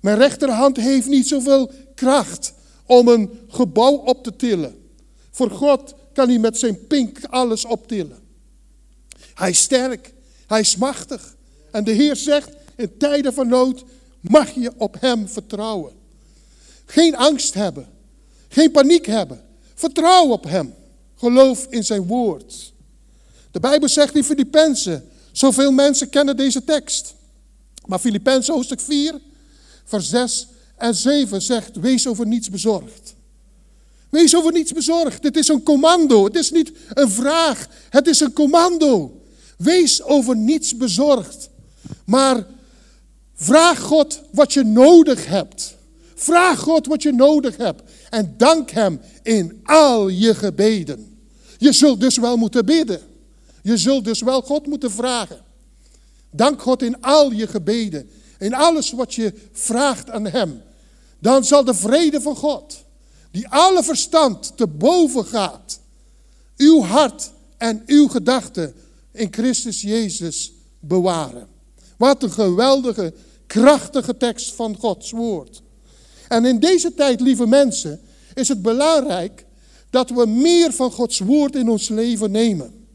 Mijn 0.00 0.18
rechterhand 0.18 0.76
heeft 0.76 1.06
niet 1.06 1.28
zoveel 1.28 1.70
kracht 1.94 2.52
om 2.86 3.08
een 3.08 3.30
gebouw 3.48 3.94
op 3.94 4.24
te 4.24 4.36
tillen. 4.36 4.88
Voor 5.30 5.50
God 5.50 5.94
kan 6.12 6.28
hij 6.28 6.38
met 6.38 6.58
zijn 6.58 6.86
pink 6.86 7.18
alles 7.24 7.64
optillen. 7.64 8.18
Hij 9.34 9.50
is 9.50 9.58
sterk, 9.58 10.12
hij 10.46 10.60
is 10.60 10.76
machtig. 10.76 11.34
En 11.74 11.84
de 11.84 11.92
Heer 11.92 12.16
zegt, 12.16 12.50
in 12.76 12.96
tijden 12.98 13.34
van 13.34 13.48
nood 13.48 13.84
mag 14.20 14.50
je 14.50 14.72
op 14.76 14.96
hem 15.00 15.28
vertrouwen. 15.28 15.92
Geen 16.86 17.16
angst 17.16 17.54
hebben, 17.54 17.88
geen 18.48 18.70
paniek 18.70 19.06
hebben. 19.06 19.42
Vertrouw 19.74 20.28
op 20.28 20.44
hem. 20.44 20.74
Geloof 21.14 21.66
in 21.70 21.84
zijn 21.84 22.06
woord. 22.06 22.72
De 23.50 23.60
Bijbel 23.60 23.88
zegt 23.88 24.16
in 24.16 24.24
Filippenzen, 24.24 25.08
zoveel 25.32 25.72
mensen 25.72 26.08
kennen 26.08 26.36
deze 26.36 26.64
tekst. 26.64 27.14
Maar 27.86 27.98
Filippenzen 27.98 28.54
hoofdstuk 28.54 28.80
4, 28.80 29.20
vers 29.84 30.08
6 30.08 30.46
en 30.76 30.94
7 30.94 31.42
zegt, 31.42 31.76
wees 31.76 32.06
over 32.06 32.26
niets 32.26 32.50
bezorgd. 32.50 33.14
Wees 34.10 34.36
over 34.36 34.52
niets 34.52 34.72
bezorgd. 34.72 35.22
Dit 35.22 35.36
is 35.36 35.48
een 35.48 35.62
commando. 35.62 36.24
Het 36.24 36.36
is 36.36 36.50
niet 36.50 36.72
een 36.92 37.10
vraag. 37.10 37.68
Het 37.90 38.06
is 38.06 38.20
een 38.20 38.32
commando. 38.32 39.20
Wees 39.56 40.02
over 40.02 40.36
niets 40.36 40.76
bezorgd. 40.76 41.52
Maar 42.04 42.46
vraag 43.34 43.80
God 43.80 44.22
wat 44.32 44.52
je 44.52 44.62
nodig 44.62 45.26
hebt. 45.26 45.76
Vraag 46.14 46.58
God 46.58 46.86
wat 46.86 47.02
je 47.02 47.12
nodig 47.12 47.56
hebt. 47.56 47.82
En 48.10 48.34
dank 48.36 48.70
Hem 48.70 49.00
in 49.22 49.60
al 49.62 50.08
je 50.08 50.34
gebeden. 50.34 51.18
Je 51.58 51.72
zult 51.72 52.00
dus 52.00 52.16
wel 52.16 52.36
moeten 52.36 52.64
bidden. 52.66 53.00
Je 53.62 53.76
zult 53.76 54.04
dus 54.04 54.20
wel 54.20 54.42
God 54.42 54.66
moeten 54.66 54.90
vragen. 54.90 55.40
Dank 56.30 56.62
God 56.62 56.82
in 56.82 57.00
al 57.00 57.32
je 57.32 57.46
gebeden. 57.46 58.10
In 58.38 58.54
alles 58.54 58.92
wat 58.92 59.14
je 59.14 59.32
vraagt 59.52 60.10
aan 60.10 60.26
Hem. 60.26 60.62
Dan 61.18 61.44
zal 61.44 61.64
de 61.64 61.74
vrede 61.74 62.20
van 62.20 62.36
God 62.36 62.84
die 63.34 63.48
alle 63.48 63.82
verstand 63.82 64.56
te 64.56 64.66
boven 64.66 65.24
gaat, 65.24 65.80
uw 66.56 66.82
hart 66.82 67.30
en 67.56 67.82
uw 67.86 68.08
gedachten 68.08 68.74
in 69.12 69.32
Christus 69.32 69.80
Jezus 69.80 70.52
bewaren. 70.80 71.48
Wat 71.96 72.22
een 72.22 72.30
geweldige, 72.30 73.12
krachtige 73.46 74.16
tekst 74.16 74.54
van 74.54 74.76
Gods 74.78 75.10
woord. 75.10 75.62
En 76.28 76.44
in 76.44 76.58
deze 76.58 76.94
tijd, 76.94 77.20
lieve 77.20 77.46
mensen, 77.46 78.00
is 78.34 78.48
het 78.48 78.62
belangrijk 78.62 79.44
dat 79.90 80.10
we 80.10 80.26
meer 80.26 80.72
van 80.72 80.90
Gods 80.90 81.18
woord 81.18 81.56
in 81.56 81.68
ons 81.68 81.88
leven 81.88 82.30
nemen. 82.30 82.86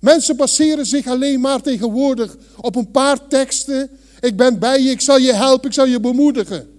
Mensen 0.00 0.36
baseren 0.36 0.86
zich 0.86 1.06
alleen 1.06 1.40
maar 1.40 1.62
tegenwoordig 1.62 2.36
op 2.56 2.76
een 2.76 2.90
paar 2.90 3.28
teksten. 3.28 3.90
Ik 4.20 4.36
ben 4.36 4.58
bij 4.58 4.82
je, 4.82 4.90
ik 4.90 5.00
zal 5.00 5.18
je 5.18 5.32
helpen, 5.32 5.68
ik 5.68 5.74
zal 5.74 5.86
je 5.86 6.00
bemoedigen. 6.00 6.70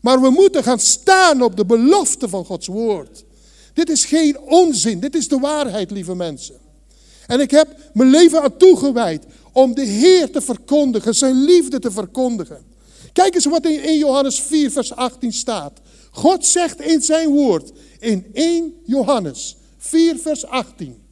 Maar 0.00 0.20
we 0.20 0.30
moeten 0.30 0.62
gaan 0.62 0.78
staan 0.78 1.42
op 1.42 1.56
de 1.56 1.64
belofte 1.64 2.28
van 2.28 2.44
Gods 2.44 2.66
woord. 2.66 3.24
Dit 3.74 3.90
is 3.90 4.04
geen 4.04 4.40
onzin, 4.40 5.00
dit 5.00 5.14
is 5.14 5.28
de 5.28 5.38
waarheid, 5.38 5.90
lieve 5.90 6.14
mensen. 6.14 6.54
En 7.26 7.40
ik 7.40 7.50
heb 7.50 7.68
mijn 7.92 8.10
leven 8.10 8.42
aan 8.42 8.56
toegewijd 8.56 9.24
om 9.52 9.74
de 9.74 9.84
Heer 9.84 10.30
te 10.30 10.40
verkondigen, 10.40 11.14
zijn 11.14 11.44
liefde 11.44 11.78
te 11.78 11.90
verkondigen. 11.90 12.64
Kijk 13.12 13.34
eens 13.34 13.44
wat 13.44 13.66
in 13.66 13.80
1 13.80 13.98
Johannes 13.98 14.40
4, 14.40 14.70
vers 14.70 14.92
18 14.92 15.32
staat. 15.32 15.80
God 16.10 16.46
zegt 16.46 16.80
in 16.80 17.02
zijn 17.02 17.28
woord, 17.28 17.72
in 17.98 18.26
1 18.32 18.74
Johannes 18.84 19.56
4, 19.78 20.18
vers 20.18 20.44
18. 20.44 21.02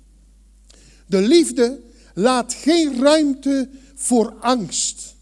De 1.07 1.21
liefde 1.21 1.80
laat 2.14 2.54
geen 2.54 3.02
ruimte 3.02 3.68
voor 3.95 4.35
angst. 4.40 5.14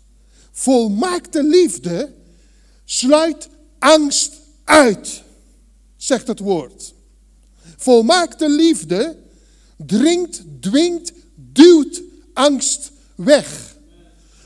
Volmaakte 0.52 1.42
liefde 1.42 2.12
sluit 2.84 3.48
angst 3.78 4.32
uit, 4.64 5.22
zegt 5.96 6.26
het 6.26 6.38
woord. 6.38 6.94
Volmaakte 7.76 8.48
liefde 8.48 9.16
dringt, 9.76 10.42
dwingt, 10.60 11.12
duwt 11.34 12.02
angst 12.32 12.90
weg. 13.16 13.76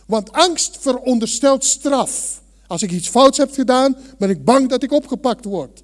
Want 0.06 0.32
angst 0.32 0.76
veronderstelt 0.80 1.64
straf. 1.64 2.42
Als 2.66 2.82
ik 2.82 2.90
iets 2.90 3.08
fouts 3.08 3.38
heb 3.38 3.52
gedaan, 3.52 3.96
ben 4.18 4.30
ik 4.30 4.44
bang 4.44 4.68
dat 4.68 4.82
ik 4.82 4.92
opgepakt 4.92 5.44
word. 5.44 5.82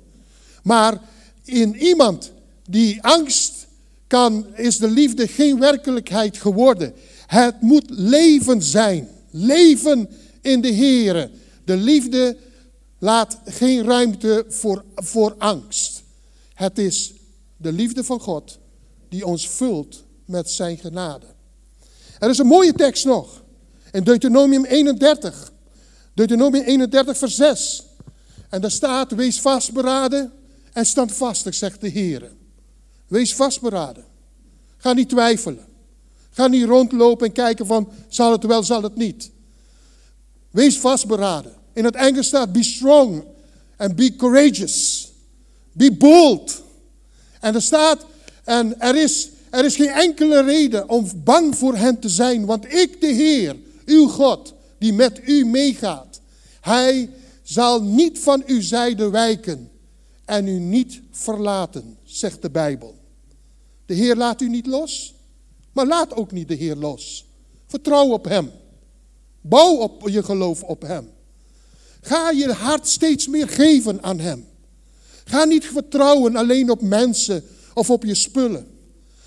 Maar 0.63 1.01
in 1.45 1.77
iemand 1.77 2.33
die 2.71 3.03
angst 3.03 3.67
kan, 4.07 4.47
is 4.55 4.79
de 4.79 4.91
liefde 4.91 5.29
geen 5.29 5.59
werkelijkheid 5.59 6.37
geworden. 6.37 6.95
Het 7.27 7.61
moet 7.61 7.91
leven 7.91 8.63
zijn. 8.63 9.09
Leven 9.31 10.09
in 10.41 10.61
de 10.61 10.75
Here. 10.75 11.31
De 11.65 11.77
liefde 11.77 12.37
Laat 12.99 13.39
geen 13.45 13.85
ruimte 13.85 14.45
voor, 14.49 14.85
voor 14.95 15.35
angst. 15.39 16.03
Het 16.55 16.79
is 16.79 17.13
de 17.57 17.73
liefde 17.73 18.05
van 18.05 18.21
God 18.21 18.59
die 19.09 19.27
ons 19.27 19.49
vult 19.49 20.05
met 20.25 20.51
zijn 20.51 20.79
genade. 20.79 21.27
Er 22.19 22.31
is 22.31 22.39
een 22.39 22.47
mooie 22.47 22.73
tekst 22.73 23.05
nog. 23.05 23.43
In 23.93 24.05
Deuteronomium 24.05 24.65
31. 24.65 25.53
Deuteronomium 26.15 26.65
31 26.65 27.19
vers 27.19 27.35
6. 27.35 27.83
En 28.49 28.61
daar 28.61 28.71
staat, 28.71 29.13
wees 29.13 29.41
vastberaden 29.41 30.33
en 30.73 30.87
standvastig, 30.87 31.55
zegt 31.55 31.81
de 31.81 31.89
Heer. 31.89 32.33
Wees 33.07 33.35
vastberaden. 33.35 34.05
Ga 34.77 34.93
niet 34.93 35.09
twijfelen. 35.09 35.65
Ga 36.31 36.47
niet 36.47 36.65
rondlopen 36.65 37.27
en 37.27 37.33
kijken 37.33 37.67
van, 37.67 37.89
zal 38.09 38.33
het 38.33 38.45
wel, 38.45 38.63
zal 38.63 38.83
het 38.83 38.97
niet. 38.97 39.31
Wees 40.51 40.79
vastberaden. 40.79 41.55
In 41.73 41.85
het 41.85 41.95
Engels 41.95 42.27
staat, 42.27 42.53
be 42.53 42.63
strong 42.63 43.25
and 43.77 43.97
be 43.97 44.17
courageous. 44.17 45.13
Be 45.73 45.93
bold. 45.93 46.63
En 47.41 47.55
er 47.55 47.63
staat, 47.63 48.07
en 48.45 48.81
er 48.81 48.97
is, 48.97 49.29
er 49.57 49.65
is 49.65 49.77
geen 49.77 49.89
enkele 49.89 50.43
reden 50.43 50.89
om 50.89 51.11
bang 51.25 51.57
voor 51.57 51.77
hen 51.77 51.99
te 51.99 52.09
zijn, 52.09 52.47
want 52.47 52.73
ik, 52.73 53.01
de 53.01 53.07
Heer, 53.07 53.57
uw 53.85 54.09
God, 54.09 54.55
die 54.79 54.93
met 54.93 55.21
u 55.25 55.45
meegaat, 55.45 56.21
hij 56.61 57.11
zal 57.43 57.83
niet 57.83 58.19
van 58.19 58.43
uw 58.47 58.61
zijde 58.61 59.11
wijken 59.11 59.71
en 60.25 60.47
u 60.47 60.59
niet 60.59 61.01
verlaten, 61.11 61.99
zegt 62.05 62.43
de 62.43 62.51
Bijbel. 62.51 62.95
De 63.87 63.95
Heer 63.95 64.17
laat 64.17 64.41
u 64.41 64.49
niet 64.49 64.67
los, 64.67 65.15
maar 65.73 65.87
laat 65.87 66.15
ook 66.15 66.33
niet 66.33 66.49
de 66.49 66.55
Heer 66.55 66.77
los. 66.77 67.27
Vertrouw 67.67 68.09
op 68.09 68.25
Hem. 68.25 68.51
Bouw 69.41 69.77
op 69.77 70.09
je 70.09 70.23
geloof 70.23 70.63
op 70.63 70.83
Hem. 70.83 71.11
Ga 72.01 72.31
je 72.31 72.53
hart 72.53 72.89
steeds 72.89 73.29
meer 73.29 73.49
geven 73.49 74.03
aan 74.03 74.19
Hem. 74.19 74.47
Ga 75.25 75.45
niet 75.45 75.65
vertrouwen 75.65 76.37
alleen 76.37 76.71
op 76.71 76.81
mensen 76.81 77.45
of 77.75 77.91
op 77.91 78.05
je 78.05 78.15
spullen. 78.15 78.75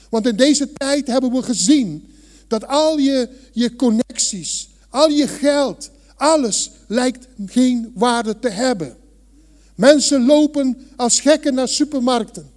Want 0.10 0.28
in 0.28 0.36
deze 0.36 0.74
tijd 0.74 1.08
hebben 1.08 1.32
we 1.32 1.44
gezien 1.44 2.12
dat 2.48 2.68
al 2.68 2.98
je, 2.98 3.30
je 3.52 3.76
connecties, 3.76 4.70
al 4.90 5.10
je 5.10 5.28
geld, 5.28 5.90
alles 6.16 6.72
lijkt 6.88 7.28
geen 7.46 7.92
waarde 7.96 8.40
te 8.40 8.50
hebben. 8.50 8.98
Mensen 9.76 10.26
lopen 10.26 10.88
als 10.96 11.20
gekken 11.20 11.54
naar 11.54 11.68
supermarkten. 11.68 12.52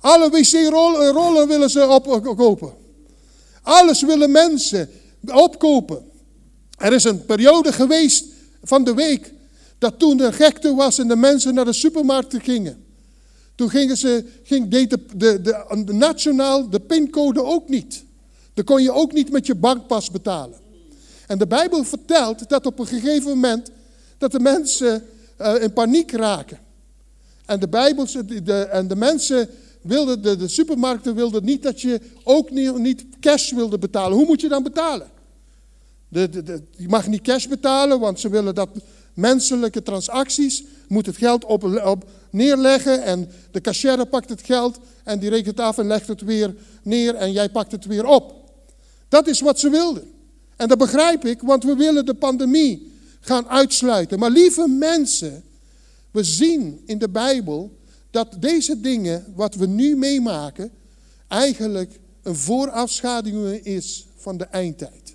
Alle 0.00 0.30
wc-rollen 0.30 1.48
willen 1.48 1.70
ze 1.70 1.86
opkopen. 1.86 2.72
Alles 3.62 4.02
willen 4.02 4.30
mensen 4.30 4.90
opkopen. 5.26 6.10
Er 6.78 6.92
is 6.92 7.04
een 7.04 7.24
periode 7.24 7.72
geweest 7.72 8.24
van 8.62 8.84
de 8.84 8.94
week 8.94 9.32
dat 9.78 9.98
toen 9.98 10.20
er 10.20 10.32
gekte 10.32 10.74
was 10.74 10.98
en 10.98 11.08
de 11.08 11.16
mensen 11.16 11.54
naar 11.54 11.64
de 11.64 11.72
supermarkten 11.72 12.40
gingen. 12.40 12.84
Toen 13.62 13.70
gingen 13.70 13.96
ze, 13.96 14.24
ging, 14.42 14.68
deed 14.70 14.90
de, 14.90 14.98
de, 15.16 15.40
de, 15.40 15.92
nationaal 15.92 16.70
de 16.70 16.80
pincode 16.80 17.44
ook 17.44 17.68
niet. 17.68 18.04
Dan 18.54 18.64
kon 18.64 18.82
je 18.82 18.92
ook 18.92 19.12
niet 19.12 19.30
met 19.30 19.46
je 19.46 19.54
bankpas 19.54 20.10
betalen. 20.10 20.58
En 21.26 21.38
de 21.38 21.46
Bijbel 21.46 21.84
vertelt 21.84 22.48
dat 22.48 22.66
op 22.66 22.78
een 22.78 22.86
gegeven 22.86 23.28
moment 23.28 23.70
dat 24.18 24.32
de 24.32 24.40
mensen 24.40 25.04
uh, 25.40 25.62
in 25.62 25.72
paniek 25.72 26.12
raken. 26.12 26.58
En 27.46 27.60
de, 27.60 27.68
Bijbel, 27.68 28.06
de, 28.44 28.54
en 28.54 28.88
de 28.88 28.96
mensen 28.96 29.48
wilden, 29.82 30.22
de, 30.22 30.36
de 30.36 30.48
supermarkten 30.48 31.14
wilden 31.14 31.44
niet 31.44 31.62
dat 31.62 31.80
je 31.80 32.00
ook 32.24 32.50
niet, 32.50 32.78
niet 32.78 33.04
cash 33.20 33.52
wilde 33.52 33.78
betalen. 33.78 34.16
Hoe 34.16 34.26
moet 34.26 34.40
je 34.40 34.48
dan 34.48 34.62
betalen? 34.62 35.10
De, 36.08 36.28
de, 36.28 36.62
je 36.76 36.88
mag 36.88 37.06
niet 37.06 37.22
cash 37.22 37.46
betalen, 37.46 38.00
want 38.00 38.20
ze 38.20 38.28
willen 38.28 38.54
dat 38.54 38.68
menselijke 39.14 39.82
transacties, 39.82 40.64
moet 40.88 41.06
het 41.06 41.16
geld 41.16 41.44
op, 41.44 41.64
op 41.84 42.04
neerleggen 42.32 43.02
en 43.02 43.30
de 43.50 43.60
cashier 43.60 44.06
pakt 44.06 44.28
het 44.28 44.42
geld 44.42 44.78
en 45.04 45.18
die 45.18 45.30
rekent 45.30 45.60
af 45.60 45.78
en 45.78 45.86
legt 45.86 46.08
het 46.08 46.20
weer 46.20 46.54
neer 46.82 47.14
en 47.14 47.32
jij 47.32 47.48
pakt 47.48 47.72
het 47.72 47.86
weer 47.86 48.06
op. 48.06 48.34
Dat 49.08 49.26
is 49.26 49.40
wat 49.40 49.58
ze 49.58 49.70
wilden. 49.70 50.10
En 50.56 50.68
dat 50.68 50.78
begrijp 50.78 51.24
ik, 51.24 51.40
want 51.40 51.64
we 51.64 51.74
willen 51.74 52.06
de 52.06 52.14
pandemie 52.14 52.92
gaan 53.20 53.48
uitsluiten. 53.48 54.18
Maar 54.18 54.30
lieve 54.30 54.68
mensen, 54.68 55.44
we 56.10 56.24
zien 56.24 56.82
in 56.86 56.98
de 56.98 57.08
Bijbel 57.08 57.76
dat 58.10 58.36
deze 58.38 58.80
dingen, 58.80 59.24
wat 59.34 59.54
we 59.54 59.66
nu 59.66 59.96
meemaken, 59.96 60.70
eigenlijk 61.28 62.00
een 62.22 62.36
voorafschaduwing 62.36 63.64
is 63.64 64.06
van 64.16 64.36
de 64.36 64.44
eindtijd. 64.44 65.14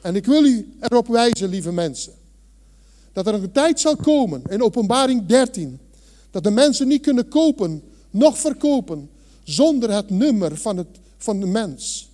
En 0.00 0.16
ik 0.16 0.26
wil 0.26 0.44
u 0.44 0.72
erop 0.80 1.06
wijzen, 1.06 1.48
lieve 1.48 1.72
mensen, 1.72 2.12
dat 3.12 3.26
er 3.26 3.34
een 3.34 3.52
tijd 3.52 3.80
zal 3.80 3.96
komen 3.96 4.42
in 4.48 4.62
Openbaring 4.62 5.26
13, 5.26 5.78
dat 6.30 6.44
de 6.44 6.50
mensen 6.50 6.88
niet 6.88 7.02
kunnen 7.02 7.28
kopen, 7.28 7.82
nog 8.10 8.38
verkopen, 8.38 9.10
zonder 9.44 9.92
het 9.92 10.10
nummer 10.10 10.56
van, 10.56 10.76
het, 10.76 10.98
van 11.18 11.40
de 11.40 11.46
mens. 11.46 12.08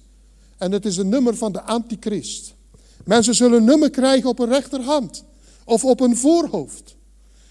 En 0.58 0.72
het 0.72 0.86
is 0.86 0.96
een 0.96 1.08
nummer 1.08 1.36
van 1.36 1.52
de 1.52 1.62
antichrist. 1.62 2.54
Mensen 3.04 3.34
zullen 3.34 3.58
een 3.58 3.64
nummer 3.64 3.90
krijgen 3.90 4.28
op 4.28 4.38
een 4.38 4.48
rechterhand 4.48 5.24
of 5.64 5.84
op 5.84 6.00
een 6.00 6.16
voorhoofd. 6.16 6.94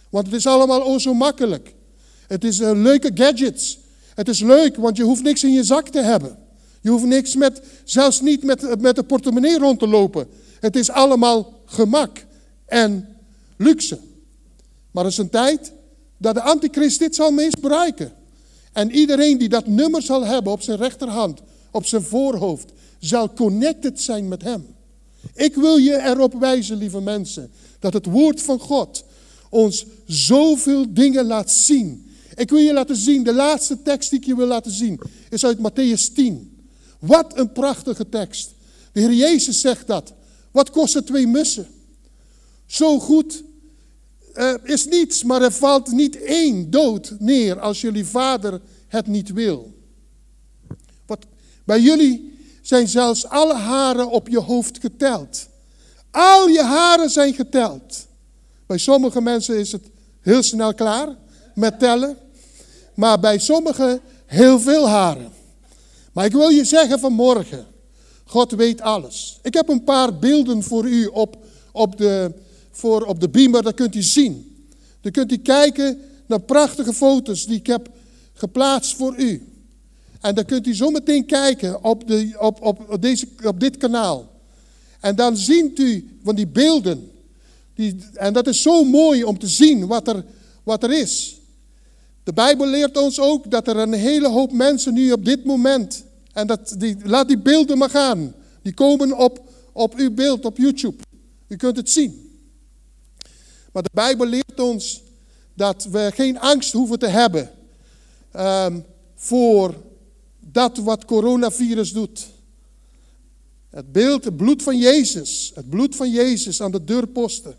Want 0.09 0.25
het 0.25 0.35
is 0.35 0.47
allemaal 0.47 0.83
o 0.83 0.99
zo 0.99 1.13
makkelijk. 1.13 1.73
Het 2.27 2.43
is 2.43 2.59
uh, 2.59 2.71
leuke 2.73 3.11
gadgets. 3.13 3.79
Het 4.15 4.27
is 4.29 4.39
leuk, 4.39 4.75
want 4.75 4.97
je 4.97 5.03
hoeft 5.03 5.23
niks 5.23 5.43
in 5.43 5.53
je 5.53 5.63
zak 5.63 5.89
te 5.89 6.01
hebben. 6.01 6.37
Je 6.81 6.89
hoeft 6.89 7.05
niks 7.05 7.35
met, 7.35 7.61
zelfs 7.83 8.21
niet 8.21 8.43
met, 8.43 8.81
met 8.81 8.95
de 8.95 9.03
portemonnee 9.03 9.57
rond 9.57 9.79
te 9.79 9.87
lopen. 9.87 10.27
Het 10.59 10.75
is 10.75 10.89
allemaal 10.89 11.53
gemak 11.65 12.25
en 12.65 13.17
luxe. 13.57 13.99
Maar 14.91 15.03
er 15.03 15.09
is 15.09 15.17
een 15.17 15.29
tijd 15.29 15.71
dat 16.23 16.35
de 16.35 16.41
antichrist 16.41 16.99
dit 16.99 17.15
zal 17.15 17.31
misbruiken. 17.31 18.11
En 18.71 18.91
iedereen 18.91 19.37
die 19.37 19.49
dat 19.49 19.67
nummer 19.67 20.01
zal 20.01 20.25
hebben 20.25 20.51
op 20.51 20.61
zijn 20.61 20.77
rechterhand, 20.77 21.41
op 21.71 21.85
zijn 21.85 22.03
voorhoofd, 22.03 22.71
zal 22.99 23.33
connected 23.33 24.01
zijn 24.01 24.27
met 24.27 24.41
hem. 24.41 24.67
Ik 25.33 25.55
wil 25.55 25.77
je 25.77 26.01
erop 26.01 26.33
wijzen, 26.33 26.77
lieve 26.77 27.01
mensen, 27.01 27.51
dat 27.79 27.93
het 27.93 28.05
woord 28.05 28.41
van 28.41 28.59
God 28.59 29.03
ons 29.49 29.85
zoveel 30.05 30.93
dingen 30.93 31.25
laat 31.25 31.51
zien. 31.51 32.11
Ik 32.35 32.49
wil 32.49 32.59
je 32.59 32.73
laten 32.73 32.95
zien, 32.95 33.23
de 33.23 33.33
laatste 33.33 33.81
tekst 33.81 34.09
die 34.09 34.19
ik 34.19 34.25
je 34.25 34.35
wil 34.35 34.47
laten 34.47 34.71
zien, 34.71 34.99
is 35.29 35.45
uit 35.45 35.57
Matthäus 35.57 36.13
10. 36.13 36.65
Wat 36.99 37.37
een 37.37 37.51
prachtige 37.51 38.09
tekst. 38.09 38.53
De 38.91 38.99
Heer 38.99 39.13
Jezus 39.13 39.61
zegt 39.61 39.87
dat. 39.87 40.13
Wat 40.51 40.69
kosten 40.69 41.05
twee 41.05 41.27
mussen? 41.27 41.67
Zo 42.65 42.99
goed 42.99 43.43
uh, 44.35 44.53
is 44.63 44.85
niets, 44.85 45.23
maar 45.23 45.41
er 45.41 45.51
valt 45.51 45.91
niet 45.91 46.21
één 46.21 46.69
dood 46.69 47.15
neer 47.19 47.59
als 47.59 47.81
jullie 47.81 48.05
vader 48.05 48.61
het 48.87 49.07
niet 49.07 49.31
wil. 49.33 49.73
Wat, 51.05 51.25
bij 51.63 51.79
jullie 51.79 52.37
zijn 52.61 52.87
zelfs 52.87 53.27
alle 53.27 53.55
haren 53.55 54.09
op 54.09 54.27
je 54.27 54.39
hoofd 54.39 54.79
geteld. 54.79 55.47
Al 56.11 56.47
je 56.47 56.61
haren 56.61 57.09
zijn 57.09 57.33
geteld. 57.33 58.07
Bij 58.65 58.77
sommige 58.77 59.21
mensen 59.21 59.59
is 59.59 59.71
het 59.71 59.89
heel 60.21 60.43
snel 60.43 60.73
klaar 60.73 61.15
met 61.55 61.79
tellen, 61.79 62.17
maar 62.95 63.19
bij 63.19 63.39
sommigen 63.39 64.01
heel 64.25 64.59
veel 64.59 64.87
haren. 64.87 65.31
Maar 66.13 66.25
ik 66.25 66.31
wil 66.31 66.49
je 66.49 66.65
zeggen 66.65 66.99
vanmorgen, 66.99 67.65
God 68.25 68.51
weet 68.51 68.81
alles. 68.81 69.39
Ik 69.41 69.53
heb 69.53 69.69
een 69.69 69.83
paar 69.83 70.19
beelden 70.19 70.63
voor 70.63 70.85
u 70.85 71.05
op, 71.05 71.37
op, 71.71 71.97
de, 71.97 72.31
voor, 72.77 73.01
op 73.01 73.19
de 73.19 73.29
beamer, 73.29 73.63
dat 73.63 73.73
kunt 73.73 73.95
u 73.95 74.01
zien. 74.01 74.65
Dan 75.01 75.11
kunt 75.11 75.31
u 75.31 75.37
kijken 75.37 76.01
naar 76.25 76.39
prachtige 76.39 76.93
foto's 76.93 77.45
die 77.45 77.57
ik 77.57 77.67
heb 77.67 77.89
geplaatst 78.33 78.95
voor 78.95 79.15
u. 79.17 79.47
En 80.21 80.35
dan 80.35 80.45
kunt 80.45 80.67
u 80.67 80.75
zo 80.75 80.89
meteen 80.89 81.25
kijken 81.25 81.83
op, 81.83 82.07
de, 82.07 82.35
op, 82.39 82.61
op, 82.61 82.97
deze, 83.01 83.27
op 83.43 83.59
dit 83.59 83.77
kanaal. 83.77 84.31
En 84.99 85.15
dan 85.15 85.37
ziet 85.37 85.79
u 85.79 86.17
van 86.23 86.35
die 86.35 86.47
beelden. 86.47 87.11
Die, 87.75 87.95
en 88.13 88.33
dat 88.33 88.47
is 88.47 88.61
zo 88.61 88.83
mooi 88.83 89.23
om 89.23 89.39
te 89.39 89.47
zien 89.47 89.87
wat 89.87 90.07
er, 90.07 90.25
wat 90.63 90.83
er 90.83 90.91
is. 90.91 91.37
De 92.23 92.33
Bijbel 92.33 92.67
leert 92.67 92.97
ons 92.97 93.19
ook 93.19 93.51
dat 93.51 93.67
er 93.67 93.77
een 93.77 93.93
hele 93.93 94.27
hoop 94.27 94.51
mensen 94.51 94.93
nu 94.93 95.11
op 95.11 95.25
dit 95.25 95.45
moment. 95.45 96.03
En 96.33 96.47
dat, 96.47 96.75
die, 96.77 96.97
laat 97.03 97.27
die 97.27 97.37
beelden 97.37 97.77
maar 97.77 97.89
gaan. 97.89 98.33
Die 98.61 98.73
komen 98.73 99.17
op, 99.17 99.41
op 99.71 99.95
uw 99.95 100.11
beeld 100.13 100.45
op 100.45 100.57
YouTube. 100.57 101.03
U 101.47 101.55
kunt 101.55 101.77
het 101.77 101.89
zien. 101.89 102.22
Maar 103.73 103.83
de 103.83 103.89
Bijbel 103.93 104.25
leert 104.25 104.59
ons 104.59 105.01
dat 105.53 105.83
we 105.83 106.11
geen 106.13 106.39
angst 106.39 106.73
hoeven 106.73 106.99
te 106.99 107.07
hebben 107.07 107.51
um, 108.35 108.85
voor 109.15 109.81
dat 110.39 110.77
wat 110.77 111.05
coronavirus 111.05 111.93
doet. 111.93 112.27
Het 113.69 113.91
beeld, 113.91 114.23
het 114.23 114.37
bloed 114.37 114.63
van 114.63 114.77
Jezus, 114.77 115.51
het 115.55 115.69
bloed 115.69 115.95
van 115.95 116.11
Jezus 116.11 116.61
aan 116.61 116.71
de 116.71 116.83
deurposten. 116.83 117.55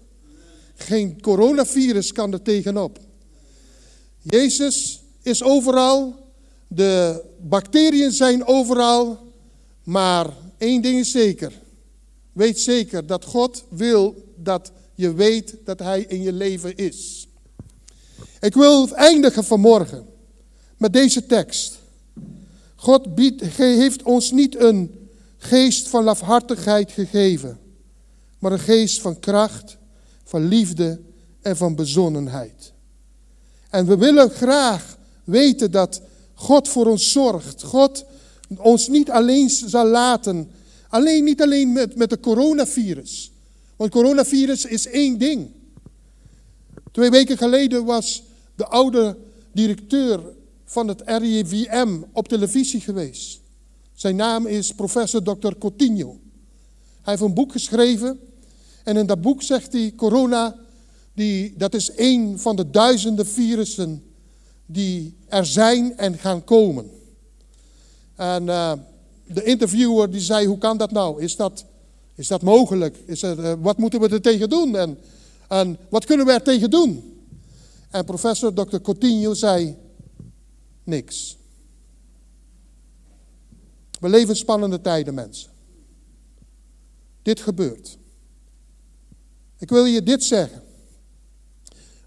Geen 0.74 1.20
coronavirus 1.20 2.12
kan 2.12 2.33
er 2.33 2.42
tegenop. 2.42 2.98
Jezus 4.22 5.03
is 5.22 5.42
overal, 5.42 6.14
de 6.68 7.24
bacteriën 7.40 8.12
zijn 8.12 8.46
overal, 8.46 9.33
maar 9.83 10.27
één 10.59 10.83
ding 10.83 10.98
is 10.98 11.11
zeker. 11.11 11.53
Weet 12.33 12.61
zeker 12.61 13.07
dat 13.07 13.24
God 13.24 13.64
wil 13.68 14.33
dat 14.37 14.72
je 14.94 15.14
weet 15.14 15.57
dat 15.64 15.78
Hij 15.78 16.00
in 16.00 16.22
je 16.22 16.33
leven 16.33 16.76
is. 16.76 17.28
Ik 18.40 18.54
wil 18.54 18.94
eindigen 18.94 19.44
vanmorgen 19.44 20.07
met 20.78 20.92
deze 20.92 21.26
tekst. 21.26 21.78
God 22.76 23.14
biedt, 23.14 23.42
heeft 23.57 24.02
ons 24.02 24.30
niet 24.30 24.61
een 24.61 25.09
geest 25.37 25.88
van 25.88 26.04
lafhartigheid 26.04 26.92
gegeven, 26.92 27.59
maar 28.38 28.52
een 28.52 28.59
geest 28.59 29.00
van 29.00 29.20
kracht, 29.20 29.76
van 30.24 30.48
liefde 30.48 31.00
en 31.42 31.57
van 31.57 31.74
bezonnenheid. 31.74 32.72
En 33.70 33.87
we 33.87 33.96
willen 33.96 34.30
graag 34.30 34.98
weten 35.24 35.70
dat 35.70 36.00
God 36.35 36.68
voor 36.68 36.87
ons 36.87 37.12
zorgt. 37.12 37.62
God 37.62 38.04
ons 38.57 38.88
niet 38.88 39.11
alleen 39.11 39.50
zal 39.50 39.87
laten. 39.87 40.50
Alleen, 40.88 41.24
niet 41.24 41.42
alleen 41.42 41.72
met, 41.72 41.96
met 41.96 42.11
de 42.11 42.20
coronavirus. 42.20 43.33
Want 43.76 43.90
coronavirus 43.90 44.64
is 44.64 44.87
één 44.87 45.18
ding. 45.18 45.50
Twee 46.92 47.10
weken 47.10 47.37
geleden 47.37 47.84
was 47.84 48.22
de 48.54 48.66
oude 48.66 49.16
directeur 49.52 50.20
van 50.64 50.88
het 50.88 51.02
RIVM 51.04 52.02
op 52.12 52.28
televisie 52.28 52.80
geweest. 52.80 53.40
Zijn 53.92 54.16
naam 54.16 54.46
is 54.46 54.74
professor 54.74 55.22
Dr. 55.22 55.52
Coutinho. 55.58 56.18
Hij 57.02 57.12
heeft 57.12 57.22
een 57.22 57.34
boek 57.34 57.52
geschreven 57.52 58.20
en 58.84 58.96
in 58.96 59.06
dat 59.06 59.20
boek 59.20 59.42
zegt 59.42 59.72
hij, 59.72 59.92
corona, 59.96 60.56
die, 61.14 61.54
dat 61.56 61.74
is 61.74 61.90
één 61.90 62.38
van 62.38 62.56
de 62.56 62.70
duizenden 62.70 63.26
virussen 63.26 64.02
die 64.66 65.16
er 65.28 65.46
zijn 65.46 65.96
en 65.96 66.18
gaan 66.18 66.44
komen. 66.44 66.90
En 68.16 68.42
uh, 68.42 68.72
de 69.26 69.42
interviewer 69.42 70.10
die 70.10 70.20
zei, 70.20 70.46
hoe 70.46 70.58
kan 70.58 70.76
dat 70.76 70.90
nou? 70.90 71.22
Is 71.22 71.37
dat, 71.37 71.64
is 72.14 72.29
dat 72.29 72.42
mogelijk? 72.42 72.96
Is 73.07 73.22
uh, 73.22 73.53
wat 73.59 73.79
moeten 73.79 74.00
we 74.00 74.09
er 74.09 74.20
tegen 74.20 74.48
doen? 74.48 74.77
En, 74.77 74.98
en 75.48 75.79
wat 75.88 76.05
kunnen 76.05 76.27
we 76.27 76.33
er 76.33 76.42
tegen 76.42 76.70
doen? 76.70 77.18
En 77.90 78.05
professor 78.05 78.55
Dr. 78.55 78.77
Coutinho 78.81 79.35
zei, 79.35 79.77
niks. 80.85 81.37
We 84.00 84.09
leven 84.09 84.37
spannende 84.37 84.81
tijden, 84.81 85.14
mensen. 85.14 85.50
Dit 87.22 87.40
gebeurt. 87.40 87.98
Ik 89.59 89.68
wil 89.68 89.85
je 89.85 90.03
dit 90.03 90.24
zeggen. 90.24 90.62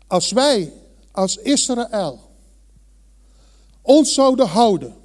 Als 0.08 0.32
wij 0.32 0.74
als 1.12 1.38
Israël 1.38 2.20
ons 3.82 4.14
zouden 4.14 4.48
houden 4.48 4.96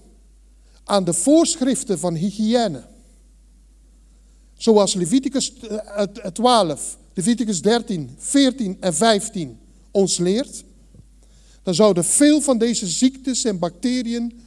aan 0.85 1.05
de 1.05 1.13
voorschriften 1.13 1.99
van 1.99 2.15
hygiëne, 2.15 2.85
zoals 4.63 4.95
Leviticus 4.95 5.53
12, 6.33 6.97
Leviticus 7.15 7.63
13, 7.63 8.11
14 8.19 8.77
en 8.81 8.95
15 8.95 9.59
ons 9.91 10.19
leert, 10.19 10.65
dan 11.63 11.75
zouden 11.75 12.05
veel 12.05 12.41
van 12.41 12.59
deze 12.59 12.87
ziektes 12.87 13.45
en 13.45 13.59
bacteriën 13.59 14.41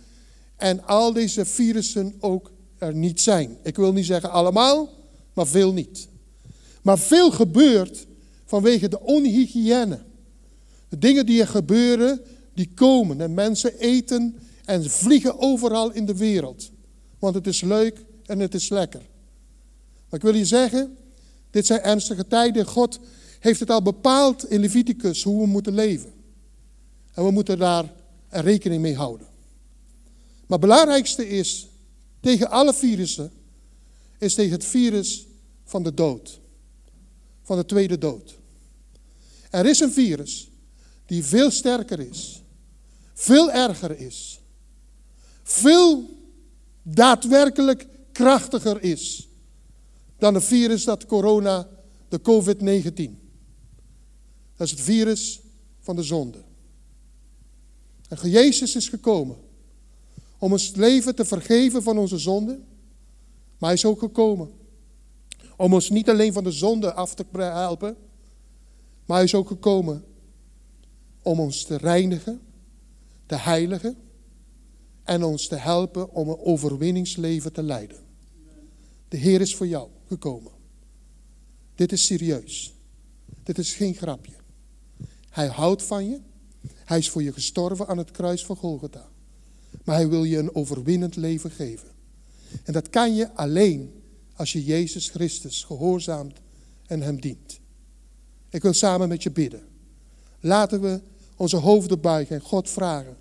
en 0.55 0.85
al 0.85 1.13
deze 1.13 1.45
virussen 1.45 2.15
ook 2.19 2.51
er 2.77 2.95
niet 2.95 3.21
zijn. 3.21 3.57
Ik 3.63 3.75
wil 3.75 3.93
niet 3.93 4.05
zeggen 4.05 4.31
allemaal, 4.31 4.89
maar 5.33 5.47
veel 5.47 5.73
niet. 5.73 6.07
Maar 6.81 6.99
veel 6.99 7.31
gebeurt 7.31 8.05
vanwege 8.45 8.87
de 8.87 9.01
onhygiëne. 9.01 9.99
De 10.89 10.97
dingen 10.97 11.25
die 11.25 11.41
er 11.41 11.47
gebeuren, 11.47 12.21
die 12.53 12.69
komen. 12.75 13.21
En 13.21 13.33
mensen 13.33 13.79
eten 13.79 14.35
en 14.65 14.89
vliegen 14.89 15.39
overal 15.39 15.91
in 15.91 16.05
de 16.05 16.15
wereld. 16.15 16.71
Want 17.19 17.35
het 17.35 17.47
is 17.47 17.61
leuk 17.61 18.05
en 18.25 18.39
het 18.39 18.53
is 18.53 18.69
lekker. 18.69 19.01
Maar 20.09 20.19
ik 20.19 20.25
wil 20.25 20.35
je 20.35 20.45
zeggen, 20.45 20.97
dit 21.49 21.65
zijn 21.65 21.81
ernstige 21.81 22.27
tijden. 22.27 22.65
God 22.65 22.99
heeft 23.39 23.59
het 23.59 23.69
al 23.69 23.81
bepaald 23.81 24.49
in 24.49 24.59
Leviticus 24.59 25.23
hoe 25.23 25.41
we 25.41 25.47
moeten 25.47 25.73
leven. 25.73 26.13
En 27.13 27.23
we 27.23 27.31
moeten 27.31 27.57
daar 27.57 27.93
rekening 28.29 28.81
mee 28.81 28.95
houden. 28.95 29.27
Maar 30.47 30.59
het 30.59 30.69
belangrijkste 30.69 31.29
is, 31.29 31.67
tegen 32.19 32.49
alle 32.49 32.73
virussen, 32.73 33.31
is 34.17 34.33
tegen 34.33 34.51
het 34.51 34.65
virus 34.65 35.27
van 35.63 35.83
de 35.83 35.93
dood. 35.93 36.39
Van 37.41 37.57
de 37.57 37.65
tweede 37.65 37.97
dood. 37.97 38.37
Er 39.49 39.65
is 39.65 39.79
een 39.79 39.91
virus 39.91 40.49
die 41.05 41.23
veel 41.23 41.51
sterker 41.51 41.99
is, 41.99 42.41
veel 43.13 43.51
erger 43.51 43.99
is, 43.99 44.39
veel 45.43 46.09
daadwerkelijk 46.81 47.87
krachtiger 48.11 48.81
is 48.81 49.27
dan 50.17 50.33
het 50.33 50.43
virus 50.43 50.83
dat 50.83 51.05
corona, 51.05 51.67
de 52.09 52.19
COVID-19. 52.19 53.23
Dat 54.55 54.67
is 54.67 54.71
het 54.71 54.81
virus 54.81 55.41
van 55.79 55.95
de 55.95 56.03
zonde. 56.03 56.43
En 58.07 58.29
Jezus 58.29 58.75
is 58.75 58.89
gekomen 58.89 59.37
om 60.37 60.51
ons 60.51 60.75
leven 60.75 61.15
te 61.15 61.25
vergeven 61.25 61.83
van 61.83 61.97
onze 61.97 62.17
zonden. 62.17 62.65
Maar 63.57 63.69
hij 63.69 63.73
is 63.73 63.85
ook 63.85 63.99
gekomen 63.99 64.51
om 65.57 65.73
ons 65.73 65.89
niet 65.89 66.09
alleen 66.09 66.33
van 66.33 66.43
de 66.43 66.51
zonde 66.51 66.93
af 66.93 67.15
te 67.15 67.25
helpen, 67.33 67.95
maar 69.05 69.17
hij 69.17 69.25
is 69.25 69.35
ook 69.35 69.47
gekomen 69.47 70.03
om 71.21 71.39
ons 71.39 71.63
te 71.63 71.77
reinigen, 71.77 72.41
te 73.25 73.35
heiligen 73.35 73.97
en 75.03 75.23
ons 75.23 75.47
te 75.47 75.55
helpen 75.55 76.13
om 76.13 76.29
een 76.29 76.39
overwinningsleven 76.39 77.53
te 77.53 77.63
leiden. 77.63 77.97
De 79.07 79.17
Heer 79.17 79.41
is 79.41 79.55
voor 79.55 79.67
jou 79.67 79.89
gekomen. 80.07 80.51
Dit 81.75 81.91
is 81.91 82.05
serieus. 82.05 82.73
Dit 83.43 83.57
is 83.57 83.73
geen 83.73 83.95
grapje. 83.95 84.33
Hij 85.29 85.47
houdt 85.47 85.83
van 85.83 86.09
je. 86.09 86.19
Hij 86.85 86.97
is 86.97 87.09
voor 87.09 87.23
je 87.23 87.33
gestorven 87.33 87.87
aan 87.87 87.97
het 87.97 88.11
kruis 88.11 88.45
van 88.45 88.55
Golgotha. 88.55 89.07
Maar 89.83 89.95
hij 89.95 90.07
wil 90.07 90.23
je 90.23 90.37
een 90.37 90.55
overwinnend 90.55 91.15
leven 91.15 91.51
geven. 91.51 91.87
En 92.63 92.73
dat 92.73 92.89
kan 92.89 93.15
je 93.15 93.33
alleen 93.33 94.03
als 94.35 94.51
je 94.51 94.63
Jezus 94.63 95.09
Christus 95.09 95.63
gehoorzaamt 95.63 96.37
en 96.87 97.01
hem 97.01 97.21
dient. 97.21 97.59
Ik 98.49 98.61
wil 98.61 98.73
samen 98.73 99.07
met 99.09 99.23
je 99.23 99.31
bidden. 99.31 99.63
Laten 100.39 100.81
we 100.81 101.01
onze 101.35 101.57
hoofden 101.57 102.01
buigen 102.01 102.35
en 102.35 102.41
God 102.41 102.69
vragen 102.69 103.17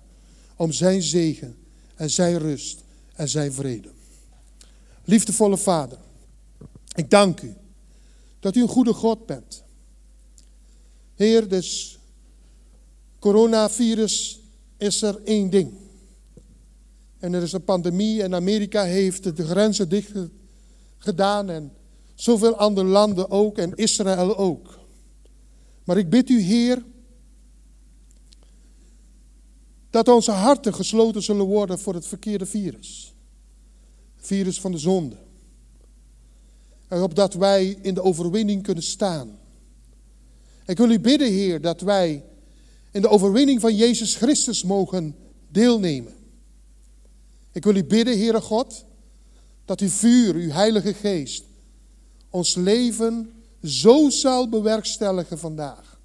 om 0.55 0.71
zijn 0.71 1.01
zegen 1.01 1.55
en 1.95 2.09
zijn 2.09 2.37
rust 2.37 2.83
en 3.15 3.29
zijn 3.29 3.53
vrede. 3.53 3.89
Liefdevolle 5.03 5.57
Vader, 5.57 5.97
ik 6.95 7.09
dank 7.09 7.41
u 7.41 7.55
dat 8.39 8.55
u 8.55 8.61
een 8.61 8.67
goede 8.67 8.93
God 8.93 9.25
bent. 9.25 9.63
Heer, 11.15 11.47
dus 11.47 11.99
coronavirus 13.19 14.39
is 14.77 15.01
er 15.01 15.21
één 15.23 15.49
ding. 15.49 15.73
En 17.19 17.33
er 17.33 17.41
is 17.41 17.51
een 17.51 17.63
pandemie 17.63 18.23
en 18.23 18.35
Amerika 18.35 18.83
heeft 18.83 19.35
de 19.35 19.45
grenzen 19.45 19.89
dicht 19.89 20.11
gedaan 20.97 21.49
en 21.49 21.71
zoveel 22.15 22.55
andere 22.55 22.87
landen 22.87 23.29
ook 23.29 23.57
en 23.57 23.75
Israël 23.75 24.37
ook. 24.37 24.79
Maar 25.83 25.97
ik 25.97 26.09
bid 26.09 26.29
u, 26.29 26.39
Heer, 26.39 26.83
dat 29.89 30.07
onze 30.07 30.31
harten 30.31 30.73
gesloten 30.73 31.23
zullen 31.23 31.45
worden 31.45 31.79
voor 31.79 31.93
het 31.93 32.07
verkeerde 32.07 32.45
virus. 32.45 33.13
Het 34.15 34.25
virus 34.25 34.59
van 34.59 34.71
de 34.71 34.77
zonde. 34.77 35.24
En 36.87 37.01
opdat 37.01 37.33
wij 37.33 37.77
in 37.81 37.93
de 37.93 38.01
overwinning 38.01 38.63
kunnen 38.63 38.83
staan. 38.83 39.39
Ik 40.65 40.77
wil 40.77 40.89
u 40.89 40.99
bidden, 40.99 41.31
Heer, 41.31 41.61
dat 41.61 41.81
wij 41.81 42.23
in 42.91 43.01
de 43.01 43.09
overwinning 43.09 43.61
van 43.61 43.75
Jezus 43.75 44.15
Christus 44.15 44.63
mogen 44.63 45.15
deelnemen. 45.49 46.13
Ik 47.51 47.63
wil 47.63 47.75
u 47.75 47.83
bidden, 47.83 48.17
Heere 48.17 48.41
God, 48.41 48.85
dat 49.65 49.79
uw 49.79 49.89
vuur, 49.89 50.35
uw 50.35 50.49
Heilige 50.49 50.93
Geest, 50.93 51.43
ons 52.29 52.55
leven 52.55 53.33
zo 53.63 54.09
zal 54.09 54.49
bewerkstelligen 54.49 55.39
vandaag. 55.39 55.99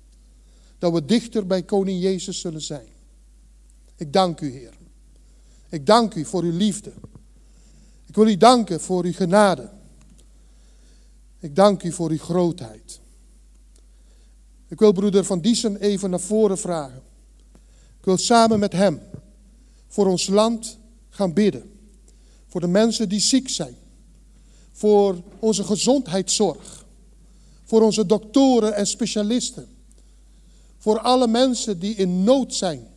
Dat 0.79 0.93
we 0.93 1.05
dichter 1.05 1.47
bij 1.47 1.63
Koning 1.63 2.03
Jezus 2.03 2.41
zullen 2.41 2.63
zijn. 2.63 2.89
Ik 3.97 4.13
dank 4.13 4.41
u, 4.41 4.51
Heer. 4.51 4.75
Ik 5.69 5.87
dank 5.87 6.15
u 6.15 6.25
voor 6.25 6.43
uw 6.43 6.57
liefde. 6.57 6.93
Ik 8.07 8.15
wil 8.15 8.29
u 8.29 8.37
danken 8.37 8.81
voor 8.81 9.05
uw 9.05 9.13
genade. 9.13 9.71
Ik 11.41 11.57
dank 11.57 11.83
u 11.83 11.93
voor 11.93 12.11
uw 12.11 12.19
grootheid. 12.19 13.01
Ik 14.69 14.79
wil 14.79 14.93
broeder 14.93 15.25
Van 15.25 15.41
Diesen 15.41 15.77
even 15.77 16.11
naar 16.11 16.21
voren 16.21 16.59
vragen. 16.59 17.03
Ik 17.99 18.05
wil 18.05 18.17
samen 18.17 18.59
met 18.59 18.73
hem 18.73 19.01
voor 19.89 20.07
ons 20.07 20.27
land 20.27 20.79
gaan 21.09 21.33
bidden. 21.33 21.79
Voor 22.47 22.61
de 22.61 22.67
mensen 22.67 23.09
die 23.09 23.21
ziek 23.21 23.49
zijn. 23.49 23.77
Voor 24.73 25.23
onze 25.39 25.65
gezondheidszorg. 25.65 26.85
Voor 27.65 27.83
onze 27.83 28.07
doktoren 28.07 28.75
en 28.75 28.87
specialisten. 28.87 29.69
Voor 30.79 30.99
alle 30.99 31.27
mensen 31.27 31.79
die 31.79 31.95
in 31.95 32.25
nood 32.25 32.55
zijn. 32.55 32.89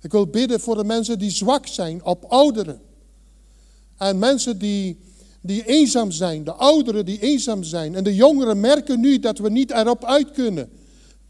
Ik 0.00 0.12
wil 0.12 0.26
bidden 0.26 0.60
voor 0.60 0.76
de 0.76 0.84
mensen 0.84 1.18
die 1.18 1.30
zwak 1.30 1.66
zijn, 1.66 2.04
op 2.04 2.24
ouderen. 2.24 2.80
En 3.96 4.18
mensen 4.18 4.58
die, 4.58 4.98
die 5.40 5.66
eenzaam 5.66 6.10
zijn, 6.10 6.44
de 6.44 6.52
ouderen 6.52 7.04
die 7.04 7.20
eenzaam 7.20 7.62
zijn. 7.62 7.94
En 7.94 8.04
de 8.04 8.14
jongeren 8.14 8.60
merken 8.60 9.00
nu 9.00 9.18
dat 9.18 9.38
we 9.38 9.50
niet 9.50 9.70
erop 9.70 10.04
uit 10.04 10.30
kunnen. 10.30 10.68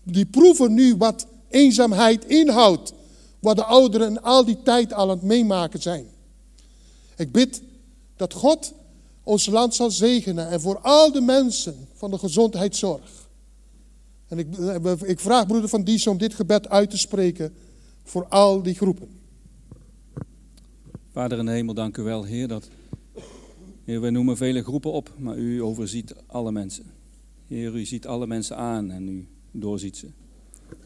Die 0.03 0.27
proeven 0.27 0.75
nu 0.75 0.97
wat 0.97 1.27
eenzaamheid 1.49 2.25
inhoudt. 2.25 2.93
Wat 3.41 3.57
de 3.57 3.65
ouderen 3.65 4.23
al 4.23 4.45
die 4.45 4.63
tijd 4.63 4.93
al 4.93 5.03
aan 5.03 5.09
het 5.09 5.23
meemaken 5.23 5.83
zijn. 5.83 6.07
Ik 7.17 7.33
bid 7.33 7.63
dat 8.17 8.33
God 8.33 8.73
ons 9.23 9.47
land 9.47 9.75
zal 9.75 9.91
zegenen 9.91 10.49
en 10.49 10.61
voor 10.61 10.79
al 10.79 11.13
de 11.13 11.21
mensen 11.21 11.89
van 11.95 12.11
de 12.11 12.19
gezondheidszorg. 12.19 13.29
En 14.29 14.39
ik, 14.39 14.47
ik 15.03 15.21
vraag 15.21 15.47
broeder 15.47 15.69
Van 15.69 15.85
Dies 15.85 16.07
om 16.07 16.19
dit 16.19 16.35
gebed 16.35 16.69
uit 16.69 16.91
te 16.91 16.99
spreken 16.99 17.55
voor 18.05 18.27
al 18.29 18.63
die 18.63 18.75
groepen. 18.75 19.09
Vader 21.13 21.39
in 21.39 21.49
hemel, 21.49 21.75
dank 21.75 21.97
u 21.97 22.03
wel, 22.03 22.25
Heer, 22.25 22.49
dat 22.49 22.69
Heer, 23.85 24.01
wij 24.01 24.11
noemen 24.11 24.37
vele 24.37 24.63
groepen 24.63 24.93
op, 24.93 25.15
maar 25.19 25.37
u 25.37 25.63
overziet 25.63 26.15
alle 26.27 26.53
mensen. 26.53 26.85
Heer, 27.47 27.75
u 27.75 27.85
ziet 27.85 28.07
alle 28.07 28.27
mensen 28.27 28.57
aan 28.57 28.91
en 28.91 29.09
u 29.09 29.27
doorziet 29.51 29.97
ze. 29.97 30.07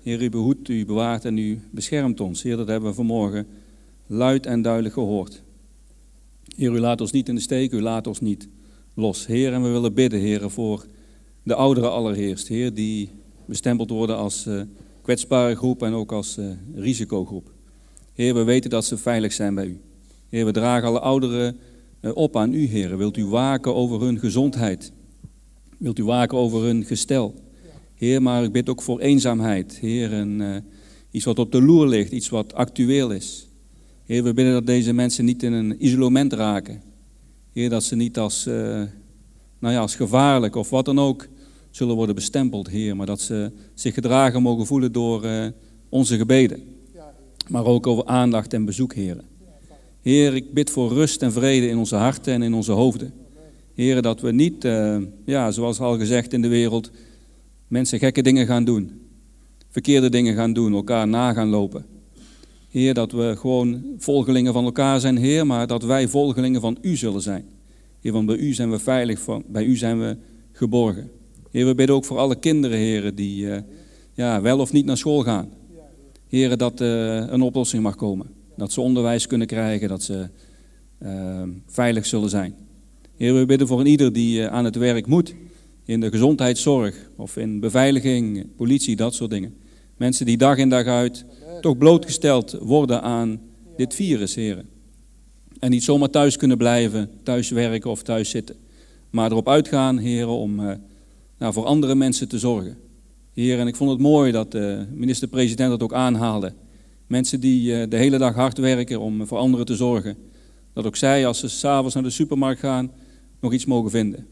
Heer, 0.03 0.23
u 0.23 0.31
behoedt, 0.31 0.69
u 0.69 0.87
bewaart 0.87 1.25
en 1.25 1.39
u 1.39 1.61
beschermt 1.71 2.21
ons. 2.21 2.43
Heer, 2.43 2.57
dat 2.57 2.69
hebben 2.69 2.89
we 2.89 2.95
vanmorgen 2.95 3.47
luid 4.07 4.47
en 4.47 4.63
duidelijk 4.63 4.95
gehoord. 4.95 5.43
Heer, 6.57 6.73
u 6.73 6.79
laat 6.79 7.01
ons 7.01 7.13
niet 7.13 7.29
in 7.29 7.35
de 7.35 7.41
steek, 7.41 7.73
u 7.73 7.81
laat 7.81 8.07
ons 8.07 8.21
niet 8.21 8.49
los. 8.95 9.27
Heer, 9.27 9.53
en 9.53 9.63
we 9.63 9.69
willen 9.69 9.95
bidden, 9.95 10.21
Heer, 10.21 10.51
voor 10.51 10.87
de 11.43 11.55
ouderen 11.55 11.93
allereerst. 11.93 12.49
Heer, 12.49 12.75
die 12.75 13.11
bestempeld 13.45 13.91
worden 13.91 14.17
als 14.17 14.47
uh, 14.47 14.63
kwetsbare 15.03 15.55
groep 15.55 15.83
en 15.83 15.93
ook 15.93 16.13
als 16.13 16.39
uh, 16.39 16.51
risicogroep. 16.75 17.53
Heer, 18.13 18.35
we 18.35 18.43
weten 18.43 18.71
dat 18.71 18.85
ze 18.85 18.97
veilig 18.97 19.33
zijn 19.33 19.55
bij 19.55 19.67
u. 19.67 19.81
Heer, 20.29 20.45
we 20.45 20.53
dragen 20.53 20.89
alle 20.89 21.01
ouderen 21.01 21.57
op 22.13 22.37
aan 22.37 22.55
u, 22.55 22.67
Heer. 22.67 22.97
Wilt 22.97 23.17
u 23.17 23.27
waken 23.27 23.75
over 23.75 24.01
hun 24.01 24.19
gezondheid? 24.19 24.93
Wilt 25.79 25.99
u 25.99 26.05
waken 26.05 26.39
over 26.39 26.63
hun 26.63 26.85
gestel? 26.85 27.35
Heer, 27.95 28.23
maar 28.23 28.45
ik 28.45 28.53
bid 28.53 28.69
ook 28.69 28.83
voor 28.83 29.01
eenzaamheid. 29.01 29.79
Heer, 29.79 30.13
en, 30.13 30.65
iets 31.11 31.25
wat 31.25 31.39
op 31.39 31.53
de 31.53 31.63
loer 31.63 31.87
ligt, 31.87 32.13
iets 32.13 32.29
wat 32.29 32.55
actueel 32.55 33.11
is. 33.11 33.49
Heer, 34.05 34.23
we 34.23 34.35
bidden 34.35 34.53
dat 34.55 34.67
deze 34.67 34.93
mensen 34.93 35.25
niet 35.25 35.43
in 35.43 35.53
een 35.53 35.85
isolement 35.85 36.33
raken. 36.33 36.83
Heer, 37.53 37.71
dat 37.71 37.83
ze 37.83 37.97
niet 37.97 38.19
als, 38.19 38.47
uh, 38.47 38.55
nou 39.59 39.75
ja, 39.75 39.79
als 39.79 39.95
gevaarlijk 39.95 40.55
of 40.55 40.71
wat 40.71 40.85
dan 40.85 40.99
ook 40.99 41.29
zullen 41.71 41.97
worden 41.97 42.15
bestempeld, 42.15 42.69
Heer. 42.69 42.97
Maar 42.97 43.07
dat 43.07 43.21
ze 43.21 43.53
zich 43.75 43.95
gedragen 43.95 44.43
mogen 44.43 44.67
voelen 44.67 44.93
door 44.93 45.53
onze 45.89 46.17
gebeden. 46.17 46.63
Maar 47.49 47.65
ook 47.65 47.87
over 47.87 48.05
aandacht 48.05 48.53
en 48.53 48.65
bezoek, 48.65 48.95
Heer. 48.95 49.25
Heer, 50.05 50.35
ik 50.35 50.53
bid 50.53 50.71
voor 50.71 50.93
rust 50.93 51.23
en 51.23 51.33
vrede 51.33 51.69
in 51.69 51.79
onze 51.79 51.97
harten 51.97 52.33
en 52.33 52.43
in 52.43 52.55
onze 52.55 52.73
hoofden. 52.73 53.13
Heer, 53.75 54.03
dat 54.03 54.21
we 54.21 54.33
niet, 54.33 54.65
uh, 54.65 54.97
ja, 55.25 55.51
zoals 55.51 55.81
al 55.81 55.99
gezegd 55.99 56.33
in 56.33 56.43
de 56.43 56.49
wereld, 56.49 56.91
mensen 57.69 57.99
gekke 57.99 58.23
dingen 58.23 58.47
gaan 58.47 58.65
doen. 58.65 59.01
Verkeerde 59.69 60.11
dingen 60.11 60.35
gaan 60.35 60.53
doen, 60.53 60.73
elkaar 60.73 61.09
na 61.09 61.33
gaan 61.33 61.49
lopen. 61.49 61.85
Heer, 62.69 62.95
dat 62.95 63.13
we 63.13 63.35
gewoon 63.39 63.83
volgelingen 63.99 64.53
van 64.53 64.65
elkaar 64.65 65.01
zijn, 65.01 65.17
Heer, 65.17 65.47
maar 65.47 65.67
dat 65.67 65.83
wij 65.83 66.09
volgelingen 66.09 66.61
van 66.61 66.79
U 66.81 66.97
zullen 66.97 67.23
zijn. 67.23 67.45
Heer, 68.01 68.13
want 68.13 68.27
bij 68.27 68.37
U 68.37 68.53
zijn 68.53 68.71
we 68.71 68.79
veilig, 68.79 69.19
van, 69.19 69.45
bij 69.47 69.65
U 69.65 69.77
zijn 69.77 70.01
we 70.01 70.17
geborgen. 70.53 71.11
Heer, 71.51 71.67
we 71.67 71.75
bidden 71.75 71.97
ook 71.97 72.05
voor 72.05 72.19
alle 72.19 72.37
kinderen, 72.37 72.79
Heer, 72.79 73.15
die 73.15 73.45
uh, 73.45 73.57
ja, 74.13 74.41
wel 74.41 74.59
of 74.59 74.73
niet 74.73 74.85
naar 74.87 74.97
school 74.97 75.23
gaan. 75.23 75.49
Heer, 76.29 76.57
dat 76.57 76.81
uh, 76.81 77.15
een 77.17 77.43
oplossing 77.43 77.83
mag 77.83 77.97
komen. 77.97 78.34
Dat 78.57 78.73
ze 78.73 78.81
onderwijs 78.81 79.27
kunnen 79.27 79.47
krijgen, 79.47 79.89
dat 79.89 80.03
ze 80.03 80.29
uh, 81.03 81.43
veilig 81.67 82.07
zullen 82.07 82.31
zijn. 82.31 82.55
Heer, 83.17 83.35
we 83.35 83.47
bidden 83.47 83.67
voor 83.67 83.87
ieder 83.87 84.13
die 84.13 84.49
aan 84.49 84.65
het 84.65 84.77
werk 84.77 85.07
moet, 85.07 85.35
in 85.85 86.01
de 86.01 86.11
gezondheidszorg 86.11 87.11
of 87.17 87.37
in 87.37 87.61
beveiliging, 87.61 88.47
politie, 88.57 88.97
dat 88.97 89.15
soort 89.15 89.31
dingen. 89.31 89.55
Mensen 89.97 90.27
die 90.27 90.37
dag 90.37 90.57
in 90.57 90.69
dag 90.69 90.87
uit 90.87 91.25
toch 91.61 91.79
blootgesteld 91.79 92.57
worden 92.61 93.03
aan 93.03 93.41
dit 93.77 93.95
virus, 93.95 94.35
heren. 94.35 94.69
En 95.59 95.71
niet 95.71 95.85
zomaar 95.85 96.11
thuis 96.11 96.37
kunnen 96.37 96.57
blijven, 96.57 97.11
thuis 97.23 97.51
werken 97.51 97.91
of 97.91 98.03
thuis 98.03 98.31
zitten. 98.31 98.57
Maar 99.11 99.31
erop 99.31 99.49
uitgaan, 99.49 99.99
heren, 99.99 100.29
om 100.29 100.61
uh, 100.61 100.73
nou, 101.39 101.53
voor 101.53 101.65
andere 101.65 101.95
mensen 101.95 102.29
te 102.29 102.39
zorgen. 102.39 102.77
Heren, 103.33 103.61
en 103.61 103.67
ik 103.67 103.77
vond 103.77 103.91
het 103.91 104.01
mooi 104.01 104.33
dat 104.33 104.53
de 104.53 104.87
minister-president 104.93 105.71
dat 105.71 105.83
ook 105.83 105.95
aanhaalde. 105.95 106.53
Mensen 107.07 107.41
die 107.41 107.71
uh, 107.71 107.85
de 107.89 107.97
hele 107.97 108.19
dag 108.19 108.35
hard 108.35 108.59
werken 108.59 109.01
om 109.01 109.27
voor 109.27 109.39
anderen 109.39 109.67
te 109.67 109.77
zorgen. 109.77 110.17
Dat 110.73 110.87
ook 110.87 110.97
zij, 110.97 111.27
als 111.27 111.39
ze 111.39 111.49
s'avonds 111.49 111.95
naar 111.95 112.03
de 112.03 112.11
supermarkt 112.11 112.61
gaan, 112.61 112.91
nog 113.41 113.53
iets 113.53 113.65
mogen 113.65 113.91
vinden. 113.91 114.27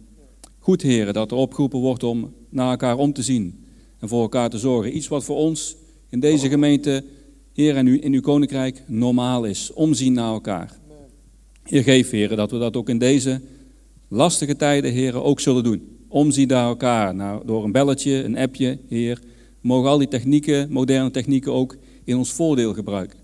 Goed, 0.59 0.83
heren, 0.83 1.15
dat 1.15 1.31
er 1.31 1.37
opgeroepen 1.37 1.79
wordt 1.79 2.03
om 2.03 2.35
naar 2.49 2.71
elkaar 2.71 2.97
om 2.97 3.13
te 3.13 3.23
zien 3.23 3.65
en 3.99 4.09
voor 4.09 4.23
elkaar 4.23 4.51
te 4.51 4.59
zorgen. 4.59 4.97
Iets 4.97 5.09
wat 5.09 5.25
voor 5.25 5.37
ons 5.37 5.77
in 6.09 6.21
deze 6.21 6.49
gemeente 6.49 7.05
Heer, 7.53 7.77
en 7.77 8.03
in 8.03 8.13
uw 8.13 8.21
koninkrijk 8.21 8.83
normaal 8.87 9.45
is. 9.45 9.73
Omzien 9.73 10.13
naar 10.13 10.33
elkaar. 10.33 10.73
Heer, 11.63 11.83
geef, 11.83 12.11
Heer, 12.11 12.37
dat 12.37 12.51
we 12.51 12.59
dat 12.59 12.77
ook 12.77 12.89
in 12.89 12.99
deze 12.99 13.41
lastige 14.09 14.57
tijden, 14.57 14.93
Heer, 14.93 15.23
ook 15.23 15.41
zullen 15.41 15.63
doen. 15.63 15.97
Omzien 16.09 16.49
naar 16.49 16.67
elkaar, 16.67 17.15
nou, 17.15 17.47
door 17.47 17.65
een 17.65 17.73
belletje, 17.73 18.25
een 18.25 18.39
appje, 18.39 18.79
Heer. 18.89 19.21
Mogen 19.61 19.91
al 19.91 19.99
die 19.99 20.09
technieken, 20.09 20.73
moderne 20.73 21.11
technieken 21.11 21.53
ook 21.53 21.77
in 22.05 22.17
ons 22.17 22.33
voordeel 22.33 22.75
gebruiken. 22.75 23.19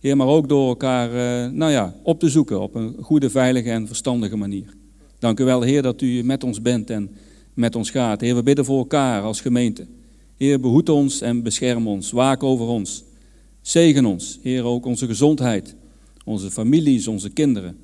Heer, 0.00 0.16
maar 0.16 0.26
ook 0.26 0.48
door 0.48 0.68
elkaar, 0.68 1.08
eh, 1.08 1.50
nou 1.50 1.70
ja, 1.72 1.94
op 2.02 2.20
te 2.20 2.28
zoeken 2.28 2.60
op 2.60 2.74
een 2.74 2.96
goede, 3.00 3.30
veilige 3.30 3.70
en 3.70 3.86
verstandige 3.86 4.36
manier. 4.36 4.74
Dank 5.18 5.40
u 5.40 5.44
wel, 5.44 5.62
Heer, 5.62 5.82
dat 5.82 6.00
u 6.00 6.22
met 6.22 6.44
ons 6.44 6.62
bent 6.62 6.90
en 6.90 7.10
met 7.54 7.76
ons 7.76 7.90
gaat. 7.90 8.20
Heer, 8.20 8.34
we 8.34 8.42
bidden 8.42 8.64
voor 8.64 8.78
elkaar 8.78 9.22
als 9.22 9.40
gemeente. 9.40 9.86
Heer, 10.36 10.60
behoed 10.60 10.88
ons 10.88 11.20
en 11.20 11.42
bescherm 11.42 11.86
ons. 11.86 12.10
Waak 12.10 12.42
over 12.42 12.66
ons. 12.66 13.04
Zegen 13.60 14.04
ons, 14.04 14.38
Heer, 14.42 14.64
ook 14.64 14.86
onze 14.86 15.06
gezondheid, 15.06 15.74
onze 16.24 16.50
families, 16.50 17.08
onze 17.08 17.30
kinderen. 17.30 17.76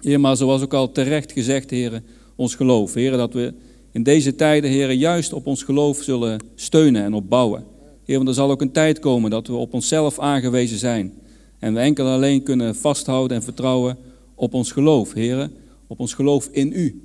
Heer, 0.00 0.20
maar 0.20 0.36
zoals 0.36 0.62
ook 0.62 0.74
al 0.74 0.92
terecht 0.92 1.32
gezegd, 1.32 1.70
Heer, 1.70 2.02
ons 2.36 2.54
geloof. 2.54 2.94
Heer, 2.94 3.10
dat 3.10 3.32
we 3.32 3.54
in 3.92 4.02
deze 4.02 4.34
tijden, 4.34 4.70
Heer, 4.70 4.92
juist 4.92 5.32
op 5.32 5.46
ons 5.46 5.62
geloof 5.62 6.02
zullen 6.02 6.40
steunen 6.54 7.02
en 7.02 7.14
opbouwen. 7.14 7.64
Heer, 8.12 8.20
want 8.20 8.36
er 8.36 8.42
zal 8.42 8.50
ook 8.50 8.60
een 8.60 8.72
tijd 8.72 8.98
komen 8.98 9.30
dat 9.30 9.46
we 9.46 9.54
op 9.54 9.74
onszelf 9.74 10.18
aangewezen 10.18 10.78
zijn. 10.78 11.12
En 11.58 11.74
we 11.74 11.80
enkel 11.80 12.06
alleen 12.06 12.42
kunnen 12.42 12.76
vasthouden 12.76 13.36
en 13.36 13.42
vertrouwen 13.42 13.96
op 14.34 14.54
ons 14.54 14.72
geloof, 14.72 15.12
Heer, 15.12 15.50
op 15.86 16.00
ons 16.00 16.14
geloof 16.14 16.48
in 16.50 16.72
U. 16.74 17.02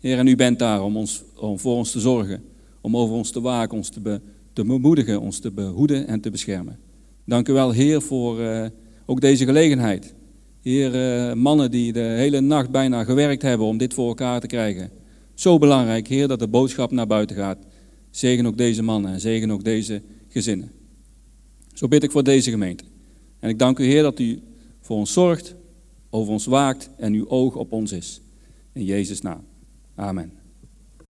Heer, 0.00 0.18
en 0.18 0.26
U 0.26 0.36
bent 0.36 0.58
daar 0.58 0.82
om, 0.82 0.96
ons, 0.96 1.22
om 1.36 1.58
voor 1.58 1.76
ons 1.76 1.90
te 1.90 2.00
zorgen, 2.00 2.42
om 2.80 2.96
over 2.96 3.14
ons 3.14 3.30
te 3.30 3.40
waken, 3.40 3.76
ons 3.76 3.88
te, 3.88 4.00
be, 4.00 4.20
te 4.52 4.64
bemoedigen, 4.64 5.20
ons 5.20 5.38
te 5.38 5.50
behoeden 5.50 6.06
en 6.06 6.20
te 6.20 6.30
beschermen. 6.30 6.78
Dank 7.24 7.48
u 7.48 7.52
wel, 7.52 7.70
Heer, 7.70 8.02
voor 8.02 8.40
uh, 8.40 8.66
ook 9.06 9.20
deze 9.20 9.44
gelegenheid. 9.44 10.14
Heer, 10.62 10.94
uh, 10.94 11.34
mannen 11.34 11.70
die 11.70 11.92
de 11.92 12.00
hele 12.00 12.40
nacht 12.40 12.70
bijna 12.70 13.04
gewerkt 13.04 13.42
hebben 13.42 13.66
om 13.66 13.78
dit 13.78 13.94
voor 13.94 14.08
elkaar 14.08 14.40
te 14.40 14.46
krijgen. 14.46 14.90
Zo 15.34 15.58
belangrijk, 15.58 16.08
Heer, 16.08 16.28
dat 16.28 16.38
de 16.38 16.48
boodschap 16.48 16.90
naar 16.90 17.06
buiten 17.06 17.36
gaat. 17.36 17.58
Zegen 18.10 18.46
ook 18.46 18.56
deze 18.56 18.82
mannen 18.82 19.12
en 19.12 19.20
zegen 19.20 19.50
ook 19.50 19.64
deze 19.64 20.02
gezinnen. 20.28 20.70
Zo 21.72 21.88
bid 21.88 22.02
ik 22.02 22.10
voor 22.10 22.24
deze 22.24 22.50
gemeente. 22.50 22.84
En 23.38 23.48
ik 23.48 23.58
dank 23.58 23.78
u, 23.78 23.84
Heer, 23.84 24.02
dat 24.02 24.18
u 24.18 24.42
voor 24.80 24.96
ons 24.96 25.12
zorgt, 25.12 25.54
over 26.10 26.32
ons 26.32 26.46
waakt 26.46 26.90
en 26.96 27.12
uw 27.12 27.28
oog 27.28 27.56
op 27.56 27.72
ons 27.72 27.92
is. 27.92 28.20
In 28.72 28.84
Jezus' 28.84 29.20
naam. 29.20 29.44
Amen. 29.94 30.37